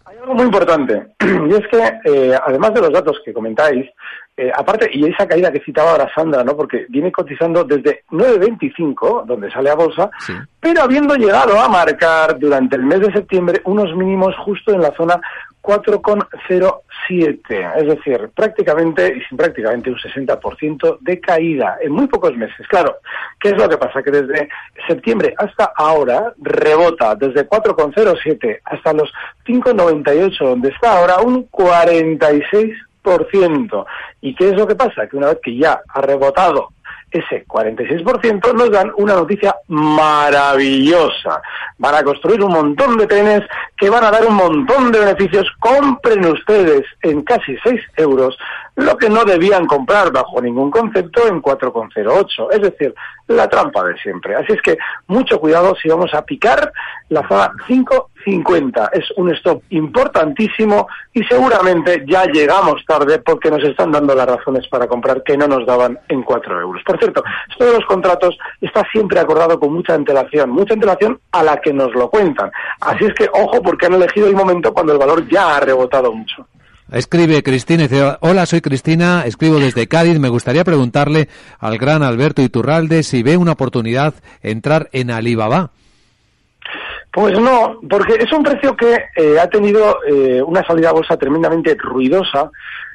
Hay 0.05 0.17
algo 0.19 0.35
muy 0.35 0.45
importante, 0.45 1.09
y 1.21 1.55
es 1.55 1.67
que, 1.71 2.11
eh, 2.11 2.39
además 2.47 2.75
de 2.75 2.81
los 2.81 2.93
datos 2.93 3.19
que 3.25 3.33
comentáis, 3.33 3.87
eh, 4.37 4.51
aparte, 4.57 4.89
y 4.91 5.07
esa 5.07 5.29
caída 5.29 5.53
que 5.53 5.61
citaba 5.61 5.91
ahora 5.91 6.11
Sandra, 6.15 6.43
¿no? 6.43 6.57
Porque 6.57 6.87
viene 6.89 7.13
cotizando 7.13 7.63
desde 7.63 8.05
9.25, 8.11 9.27
donde 9.27 9.51
sale 9.51 9.69
a 9.69 9.75
bolsa, 9.75 10.09
pero 10.59 10.81
habiendo 10.81 11.15
llegado 11.15 11.61
a 11.61 11.69
marcar 11.69 12.39
durante 12.39 12.77
el 12.77 12.85
mes 12.85 13.01
de 13.01 13.13
septiembre 13.13 13.61
unos 13.67 13.95
mínimos 13.95 14.35
justo 14.39 14.73
en 14.73 14.81
la 14.81 14.93
zona 14.97 15.21
4,07, 15.63 17.77
es 17.77 17.87
decir, 17.87 18.31
prácticamente, 18.35 19.15
y 19.17 19.21
sin 19.29 19.37
prácticamente 19.37 19.91
un 19.91 19.97
60% 19.97 20.99
de 21.01 21.21
caída 21.21 21.77
en 21.81 21.93
muy 21.93 22.07
pocos 22.07 22.35
meses. 22.37 22.67
Claro, 22.69 22.97
¿qué 23.39 23.51
es 23.51 23.57
lo 23.57 23.69
que 23.69 23.77
pasa? 23.77 24.03
Que 24.03 24.11
desde 24.11 24.49
septiembre 24.87 25.35
hasta 25.37 25.73
ahora 25.77 26.33
rebota 26.39 27.15
desde 27.15 27.47
4,07 27.49 28.61
hasta 28.65 28.93
los 28.93 29.13
5,98, 29.47 30.39
donde 30.39 30.71
está 30.71 30.99
ahora 30.99 31.21
un 31.21 31.49
46%. 31.51 33.87
¿Y 34.21 34.35
qué 34.35 34.51
es 34.51 34.57
lo 34.57 34.67
que 34.67 34.75
pasa? 34.75 35.07
Que 35.07 35.17
una 35.17 35.29
vez 35.29 35.39
que 35.43 35.57
ya 35.57 35.81
ha 35.89 36.01
rebotado 36.01 36.71
ese 37.11 37.45
46% 37.47 38.55
nos 38.55 38.71
dan 38.71 38.93
una 38.97 39.15
noticia 39.15 39.55
maravillosa. 39.69 41.43
Van 41.79 41.95
a 41.95 42.03
construir 42.03 42.43
un 42.43 42.53
montón 42.53 42.97
de 42.99 43.07
trenes 43.07 43.43
que 43.77 43.91
van 43.91 44.05
a 44.05 44.11
dar 44.11 44.27
un 44.27 44.35
montón 44.35 44.93
de 44.93 45.01
beneficios. 45.01 45.47
Compren 45.59 46.25
ustedes 46.27 46.85
en 47.03 47.23
casi 47.23 47.57
6 47.65 47.81
euros 47.97 48.39
lo 48.81 48.97
que 48.97 49.09
no 49.09 49.25
debían 49.25 49.67
comprar 49.67 50.13
bajo 50.13 50.41
ningún 50.41 50.71
concepto 50.71 51.27
en 51.27 51.43
4,08. 51.43 52.49
Es 52.53 52.61
decir, 52.61 52.95
la 53.29 53.49
trampa 53.49 53.85
de 53.85 53.97
siempre. 53.99 54.35
Así 54.35 54.53
es 54.53 54.63
que 54.63 54.77
mucho 55.07 55.39
cuidado 55.39 55.75
si 55.81 55.89
vamos 55.89 56.13
a 56.15 56.23
picar 56.23 56.73
la 57.09 57.27
zona 57.29 57.53
5,50. 57.69 58.91
Es 58.93 59.11
un 59.17 59.33
stop 59.35 59.63
importantísimo 59.71 60.89
y 61.13 61.23
seguramente 61.25 62.05
ya 62.07 62.25
llegamos 62.25 62.85
tarde 62.87 63.19
porque 63.21 63.51
nos 63.51 63.63
están 63.63 63.93
dando 63.93 64.15
las 64.15 64.27
razones 64.27 64.67
para 64.69 64.87
comprar 64.87 65.23
que 65.23 65.37
no 65.37 65.47
nos 65.47 65.67
daban 65.67 65.99
en 66.09 66.23
4 66.23 66.61
euros. 66.61 66.83
Por 66.85 66.99
cierto, 66.99 67.23
esto 67.49 67.65
de 67.65 67.73
los 67.73 67.85
contratos 67.87 68.37
está 68.61 68.83
siempre 68.91 69.21
acordado 69.21 69.59
con 69.61 69.73
mucha 69.73 69.95
antelación, 69.95 70.51
mucha 70.51 70.75
antelación 70.75 71.21
a 71.33 71.43
la 71.43 71.61
que 71.61 71.73
nos 71.73 71.95
lo 71.95 72.11
cuentan. 72.11 72.51
Así 72.81 73.05
es 73.05 73.15
que 73.15 73.29
ojo 73.33 73.63
porque 73.63 73.87
han 73.87 73.95
elegido 73.95 74.27
el 74.27 74.35
momento 74.35 74.73
cuando 74.73 74.93
el 74.93 74.99
valor 74.99 75.27
ya 75.29 75.57
ha 75.57 75.61
rebotado 75.61 76.13
mucho. 76.13 76.47
Escribe 76.93 77.43
Cristina 77.45 77.87
hola, 78.21 78.47
soy 78.47 78.61
Cristina, 78.61 79.23
escribo 79.25 79.61
desde 79.61 79.87
Cádiz, 79.87 80.19
me 80.19 80.29
gustaría 80.29 80.65
preguntarle 80.65 81.29
al 81.61 81.79
gran 81.79 82.03
Alberto 82.03 82.43
Iturralde 82.43 83.05
si 83.05 83.23
ve 83.23 83.37
una 83.37 83.53
oportunidad 83.53 84.15
entrar 84.43 84.89
en 84.93 85.13
Alibaba. 85.13 85.71
Pues 87.13 87.39
no, 87.39 87.79
porque 87.89 88.15
es 88.15 88.33
un 88.33 88.43
precio 88.43 88.77
que 88.77 88.97
eh, 89.17 89.39
ha 89.41 89.49
tenido 89.49 89.99
eh, 90.05 90.43
una 90.43 90.65
salida 90.67 90.91
a 90.91 90.93
bolsa 90.93 91.17
tremendamente 91.17 91.77
ruidosa 91.77 92.51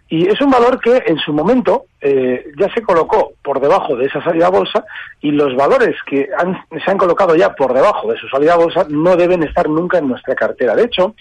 y 0.07 0.27
es 0.27 0.39
un 0.41 0.51
valor 0.51 0.79
que 0.79 1.03
en 1.07 1.17
su 1.17 1.33
momento 1.33 1.85
eh, 1.99 2.51
ya 2.59 2.71
se 2.73 2.81
colocó 2.81 3.31
por 3.41 3.59
debajo 3.59 3.95
de 3.95 4.05
esa 4.05 4.23
salida 4.23 4.47
a 4.47 4.51
bolsa 4.51 4.85
y 5.21 5.31
los 5.31 5.55
valores 5.55 5.95
que 6.05 6.29
se 6.85 6.91
han 6.91 6.97
colocado 6.97 7.35
ya 7.35 7.55
por 7.55 7.73
debajo 7.73 8.11
de 8.11 8.19
su 8.19 8.27
salida 8.27 8.53
a 8.53 8.57
bolsa 8.57 8.85
no 8.87 9.15
deben 9.15 9.41
estar 9.43 9.67
nunca 9.67 9.97
en 9.97 10.09
nuestra 10.09 10.35
cartera. 10.35 10.75
De 10.75 10.83
hecho, 10.83 11.15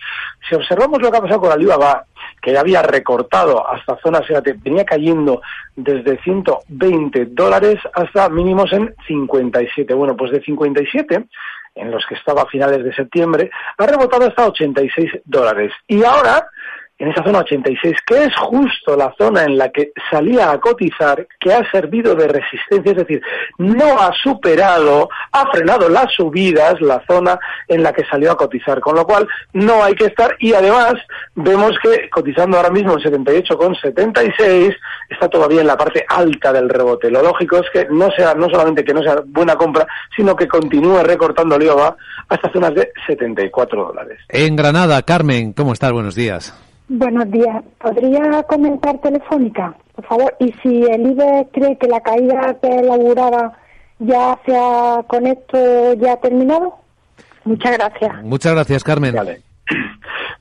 si 0.49 0.55
observamos 0.55 1.01
lo 1.01 1.11
que 1.11 1.17
ha 1.17 1.23
pasado 1.23 1.41
con 1.41 1.53
Alibaba, 1.53 2.05
que 2.45 2.53
ya 2.53 2.61
había 2.61 2.83
recortado 2.83 3.67
hasta 3.67 3.97
zonas, 4.03 4.23
venía 4.63 4.85
cayendo 4.85 5.41
desde 5.75 6.21
120 6.23 7.29
dólares 7.31 7.77
hasta 7.95 8.29
mínimos 8.29 8.71
en 8.75 8.95
57. 9.07 9.95
Bueno, 9.95 10.15
pues 10.15 10.31
de 10.31 10.43
57 10.43 11.25
en 11.77 11.91
los 11.91 12.05
que 12.07 12.15
estaba 12.15 12.43
a 12.43 12.47
finales 12.47 12.85
de 12.85 12.95
septiembre, 12.95 13.51
ha 13.79 13.87
rebotado 13.87 14.29
hasta 14.29 14.47
86 14.47 15.23
dólares. 15.25 15.73
Y 15.89 16.05
ahora 16.05 16.47
en 16.99 17.09
esa 17.09 17.25
zona 17.25 17.41
86, 17.41 17.97
que 18.07 18.25
es 18.25 18.37
justo 18.37 18.97
la 18.97 19.13
zona 19.19 19.43
en 19.45 19.59
la 19.59 19.71
que 19.71 19.93
salía 20.11 20.53
a 20.53 20.61
cotizar, 20.61 21.27
que 21.41 21.53
ha 21.53 21.69
servido 21.71 22.15
de 22.15 22.29
resistencia, 22.29 22.93
es 22.93 22.99
decir, 22.99 23.21
no 23.59 23.99
ha 23.99 24.13
superado, 24.13 25.09
ha 25.33 25.51
frenado 25.51 25.89
las 25.89 26.13
subidas, 26.13 26.81
la 26.81 27.03
zona 27.07 27.39
en 27.67 27.83
la 27.83 27.93
que 27.93 28.05
salió 28.05 28.31
a 28.31 28.37
cotizar, 28.37 28.81
con 28.81 28.95
lo 28.95 29.05
cual 29.05 29.27
no 29.53 29.83
hay 29.83 29.95
que 29.95 30.07
estar 30.07 30.37
y 30.39 30.55
además 30.55 30.95
vemos 31.35 31.73
que 31.83 32.09
cotizando 32.11 32.59
ahora 32.59 32.71
mismo 32.71 32.93
en 32.93 33.01
78,76 33.01 34.77
está 35.11 35.29
todavía 35.29 35.63
en 35.63 35.67
la 35.67 35.77
parte 35.77 36.05
alta 36.09 36.53
del 36.53 36.69
rebote. 36.69 37.11
Lo 37.11 37.23
lógico 37.23 37.57
es 37.57 37.69
que 37.73 37.89
no 37.91 38.09
sea 38.13 38.35
no 38.35 38.49
solamente 38.49 38.85
que 38.85 38.95
no 38.95 39.03
sea 39.03 39.17
buena 39.27 39.57
compra, 39.57 39.87
sino 40.15 40.37
que 40.37 40.47
continúe 40.47 41.03
recortando 41.03 41.57
el 41.57 41.65
IOVA 41.65 41.97
hasta 42.29 42.53
zonas 42.53 42.75
de 42.75 42.93
74 43.07 43.85
dólares. 43.85 44.21
En 44.29 44.55
Granada, 44.55 45.03
Carmen, 45.03 45.53
¿cómo 45.53 45.73
estás? 45.73 45.91
Buenos 45.91 46.15
días. 46.15 46.55
Buenos 46.89 47.31
días. 47.31 47.65
¿Podría 47.81 48.43
comentar 48.43 49.01
telefónica, 49.01 49.75
por 49.95 50.07
favor? 50.07 50.37
Y 50.39 50.53
si 50.63 50.85
el 50.85 51.13
IBE 51.13 51.49
cree 51.53 51.79
que 51.79 51.89
la 51.89 52.01
caída 52.01 52.57
que 52.61 52.69
elaboraba 52.69 53.57
ya 53.99 54.39
se 54.45 54.55
ha, 54.55 55.03
con 55.07 55.27
esto 55.27 55.95
ya 55.95 56.17
terminado. 56.17 56.77
Muchas 57.45 57.79
gracias. 57.79 58.23
Muchas 58.23 58.53
gracias, 58.53 58.85
Carmen. 58.85 59.15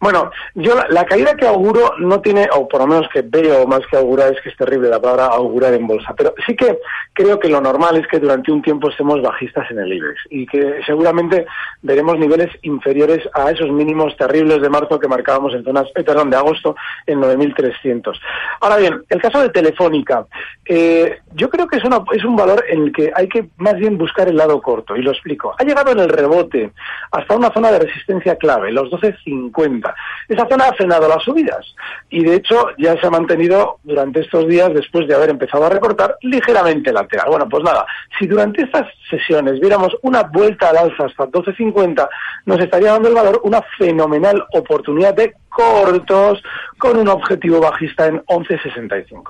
Bueno, 0.03 0.31
yo 0.55 0.75
la, 0.89 1.05
caída 1.05 1.33
que 1.33 1.47
auguro 1.47 1.93
no 1.97 2.19
tiene, 2.19 2.49
o 2.53 2.67
por 2.67 2.81
lo 2.81 2.87
menos 2.87 3.07
que 3.13 3.21
veo 3.21 3.65
más 3.65 3.87
que 3.89 3.95
augurar, 3.95 4.33
es 4.33 4.41
que 4.41 4.49
es 4.49 4.57
terrible 4.57 4.89
la 4.89 5.01
palabra 5.01 5.27
augurar 5.27 5.73
en 5.73 5.87
bolsa, 5.87 6.13
pero 6.13 6.35
sí 6.45 6.57
que 6.57 6.77
creo 7.13 7.39
que 7.39 7.47
lo 7.47 7.61
normal 7.61 7.95
es 7.95 8.05
que 8.07 8.19
durante 8.19 8.51
un 8.51 8.61
tiempo 8.61 8.89
estemos 8.89 9.21
bajistas 9.21 9.71
en 9.71 9.79
el 9.79 9.93
IBEX 9.93 10.19
y 10.29 10.45
que 10.45 10.81
seguramente 10.85 11.45
veremos 11.81 12.19
niveles 12.19 12.49
inferiores 12.63 13.21
a 13.33 13.49
esos 13.51 13.71
mínimos 13.71 14.17
terribles 14.17 14.61
de 14.61 14.69
marzo 14.69 14.99
que 14.99 15.07
marcábamos 15.07 15.53
en 15.53 15.63
zonas, 15.63 15.87
eh, 15.95 16.03
perdón, 16.03 16.29
de 16.29 16.35
agosto 16.35 16.75
en 17.07 17.21
9.300. 17.21 18.19
Ahora 18.59 18.75
bien, 18.75 19.03
el 19.07 19.21
caso 19.21 19.39
de 19.39 19.51
Telefónica, 19.51 20.25
eh, 20.65 21.19
yo 21.33 21.49
creo 21.49 21.65
que 21.65 21.77
es, 21.77 21.85
una, 21.85 22.03
es 22.11 22.25
un 22.25 22.35
valor 22.35 22.65
en 22.67 22.83
el 22.83 22.91
que 22.91 23.09
hay 23.15 23.29
que 23.29 23.47
más 23.55 23.75
bien 23.75 23.97
buscar 23.97 24.27
el 24.27 24.35
lado 24.35 24.61
corto, 24.61 24.97
y 24.97 25.01
lo 25.01 25.11
explico. 25.11 25.55
Ha 25.57 25.63
llegado 25.63 25.93
en 25.93 25.99
el 25.99 26.09
rebote 26.09 26.73
hasta 27.09 27.37
una 27.37 27.53
zona 27.53 27.71
de 27.71 27.79
resistencia 27.79 28.35
clave, 28.35 28.69
los 28.69 28.89
12.50. 28.89 29.92
Esa 30.27 30.47
zona 30.47 30.65
ha 30.65 30.73
frenado 30.73 31.07
las 31.07 31.23
subidas 31.23 31.65
y 32.09 32.23
de 32.23 32.35
hecho 32.35 32.67
ya 32.77 32.99
se 32.99 33.07
ha 33.07 33.09
mantenido 33.09 33.79
durante 33.83 34.21
estos 34.21 34.47
días, 34.47 34.73
después 34.73 35.07
de 35.07 35.15
haber 35.15 35.29
empezado 35.29 35.65
a 35.65 35.69
recortar, 35.69 36.15
ligeramente 36.21 36.91
lateral. 36.91 37.27
Bueno, 37.29 37.47
pues 37.49 37.63
nada, 37.63 37.85
si 38.17 38.27
durante 38.27 38.63
estas 38.63 38.87
sesiones 39.09 39.59
viéramos 39.59 39.95
una 40.01 40.23
vuelta 40.23 40.69
al 40.69 40.77
alza 40.77 41.05
hasta 41.05 41.25
12.50, 41.25 42.07
nos 42.45 42.59
estaría 42.59 42.91
dando 42.91 43.09
el 43.09 43.15
valor 43.15 43.41
una 43.43 43.61
fenomenal 43.77 44.43
oportunidad 44.53 45.13
de 45.13 45.33
cortos 45.49 46.41
con 46.77 46.97
un 46.97 47.07
objetivo 47.07 47.59
bajista 47.59 48.07
en 48.07 48.19
11.65. 48.25 49.23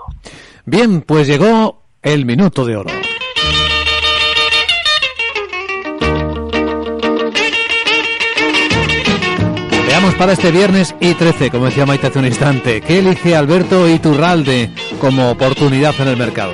Bien, 0.66 1.02
pues 1.02 1.28
llegó 1.28 1.84
el 2.02 2.26
minuto 2.26 2.66
de 2.66 2.76
oro. 2.78 2.90
Para 10.12 10.34
este 10.34 10.52
viernes 10.52 10.94
y 11.00 11.14
13, 11.14 11.50
como 11.50 11.66
decía 11.66 11.86
Maite 11.86 12.08
hace 12.08 12.20
un 12.20 12.26
instante. 12.26 12.82
¿Qué 12.82 13.00
elige 13.00 13.36
Alberto 13.36 13.90
Iturralde 13.90 14.70
como 15.00 15.32
oportunidad 15.32 15.94
en 16.00 16.10
el 16.10 16.18
mercado? 16.18 16.54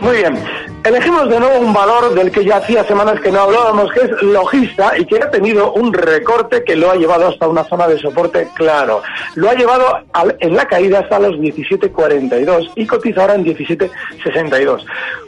Muy 0.00 0.18
bien. 0.18 0.38
Elegimos 0.84 1.30
de 1.30 1.40
nuevo 1.40 1.60
un 1.60 1.72
valor 1.72 2.12
del 2.12 2.30
que 2.30 2.44
ya 2.44 2.58
hacía 2.58 2.84
semanas 2.84 3.18
que 3.18 3.32
no 3.32 3.40
hablábamos, 3.40 3.90
que 3.90 4.00
es 4.00 4.22
logista 4.22 4.92
y 4.98 5.06
que 5.06 5.16
ha 5.16 5.30
tenido 5.30 5.72
un 5.72 5.94
recorte 5.94 6.62
que 6.62 6.76
lo 6.76 6.90
ha 6.90 6.96
llevado 6.96 7.28
hasta 7.28 7.48
una 7.48 7.64
zona 7.64 7.88
de 7.88 7.98
soporte 7.98 8.48
claro. 8.54 9.02
Lo 9.34 9.48
ha 9.48 9.54
llevado 9.54 10.00
en 10.40 10.54
la 10.54 10.66
caída 10.66 10.98
hasta 10.98 11.18
los 11.18 11.36
17.42 11.36 12.72
y 12.74 12.86
cotiza 12.86 13.22
ahora 13.22 13.36
en 13.36 13.46
17.62. 13.46 14.84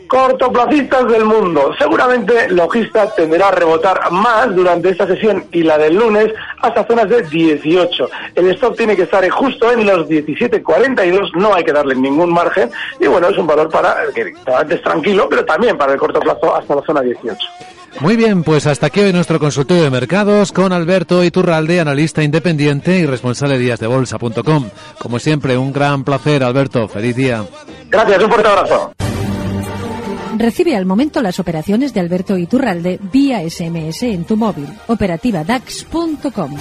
Cortoplacistas 0.08 1.08
del 1.08 1.24
mundo. 1.24 1.74
Seguramente 1.78 2.48
logista 2.50 3.12
tenderá 3.14 3.48
a 3.48 3.52
rebotar 3.52 4.12
más 4.12 4.54
durante 4.54 4.90
esta 4.90 5.06
sesión 5.06 5.46
y 5.50 5.62
la 5.62 5.78
del 5.78 5.96
lunes 5.96 6.32
hasta 6.60 6.86
zonas 6.86 7.08
de 7.08 7.22
18. 7.22 8.10
El 8.34 8.50
stop 8.50 8.76
tiene 8.76 8.94
que 8.94 9.02
estar 9.02 9.26
justo 9.30 9.72
en 9.72 9.86
los 9.86 10.06
17.42, 10.06 11.32
no 11.34 11.54
hay 11.54 11.64
que 11.64 11.72
darle 11.72 11.94
ningún 11.94 12.32
margen 12.32 12.70
y 13.00 13.06
bueno, 13.06 13.28
es 13.28 13.38
un 13.38 13.46
valor 13.46 13.68
para 13.68 13.96
que 14.14 14.32
es 14.70 14.82
tranquilo, 14.82 15.28
pero 15.28 15.44
también 15.46 15.78
para 15.78 15.92
el 15.92 15.98
corto 15.98 16.20
plazo 16.20 16.54
hasta 16.54 16.74
la 16.74 16.82
zona 16.82 17.00
18. 17.00 17.36
Muy 18.00 18.16
bien, 18.16 18.44
pues 18.44 18.66
hasta 18.66 18.88
aquí 18.88 19.00
hoy 19.00 19.12
nuestro 19.12 19.38
consultorio 19.38 19.84
de 19.84 19.90
mercados 19.90 20.52
con 20.52 20.72
Alberto 20.72 21.24
Iturralde, 21.24 21.80
analista 21.80 22.22
independiente 22.22 22.98
y 22.98 23.06
responsable 23.06 23.56
de 23.56 23.64
díasdebolsa.com. 23.64 24.68
Como 24.98 25.18
siempre, 25.18 25.56
un 25.56 25.72
gran 25.72 26.04
placer, 26.04 26.42
Alberto. 26.44 26.88
Feliz 26.88 27.16
día. 27.16 27.44
Gracias, 27.88 28.22
un 28.22 28.30
fuerte 28.30 28.48
abrazo. 28.48 28.92
Recibe 30.36 30.76
al 30.76 30.84
momento 30.84 31.22
las 31.22 31.40
operaciones 31.40 31.94
de 31.94 32.00
Alberto 32.00 32.36
Iturralde 32.36 32.98
vía 33.10 33.40
SMS 33.48 34.02
en 34.02 34.24
tu 34.24 34.36
móvil. 34.36 34.68
Operativa 34.88 35.42
DAX.com. 35.44 36.54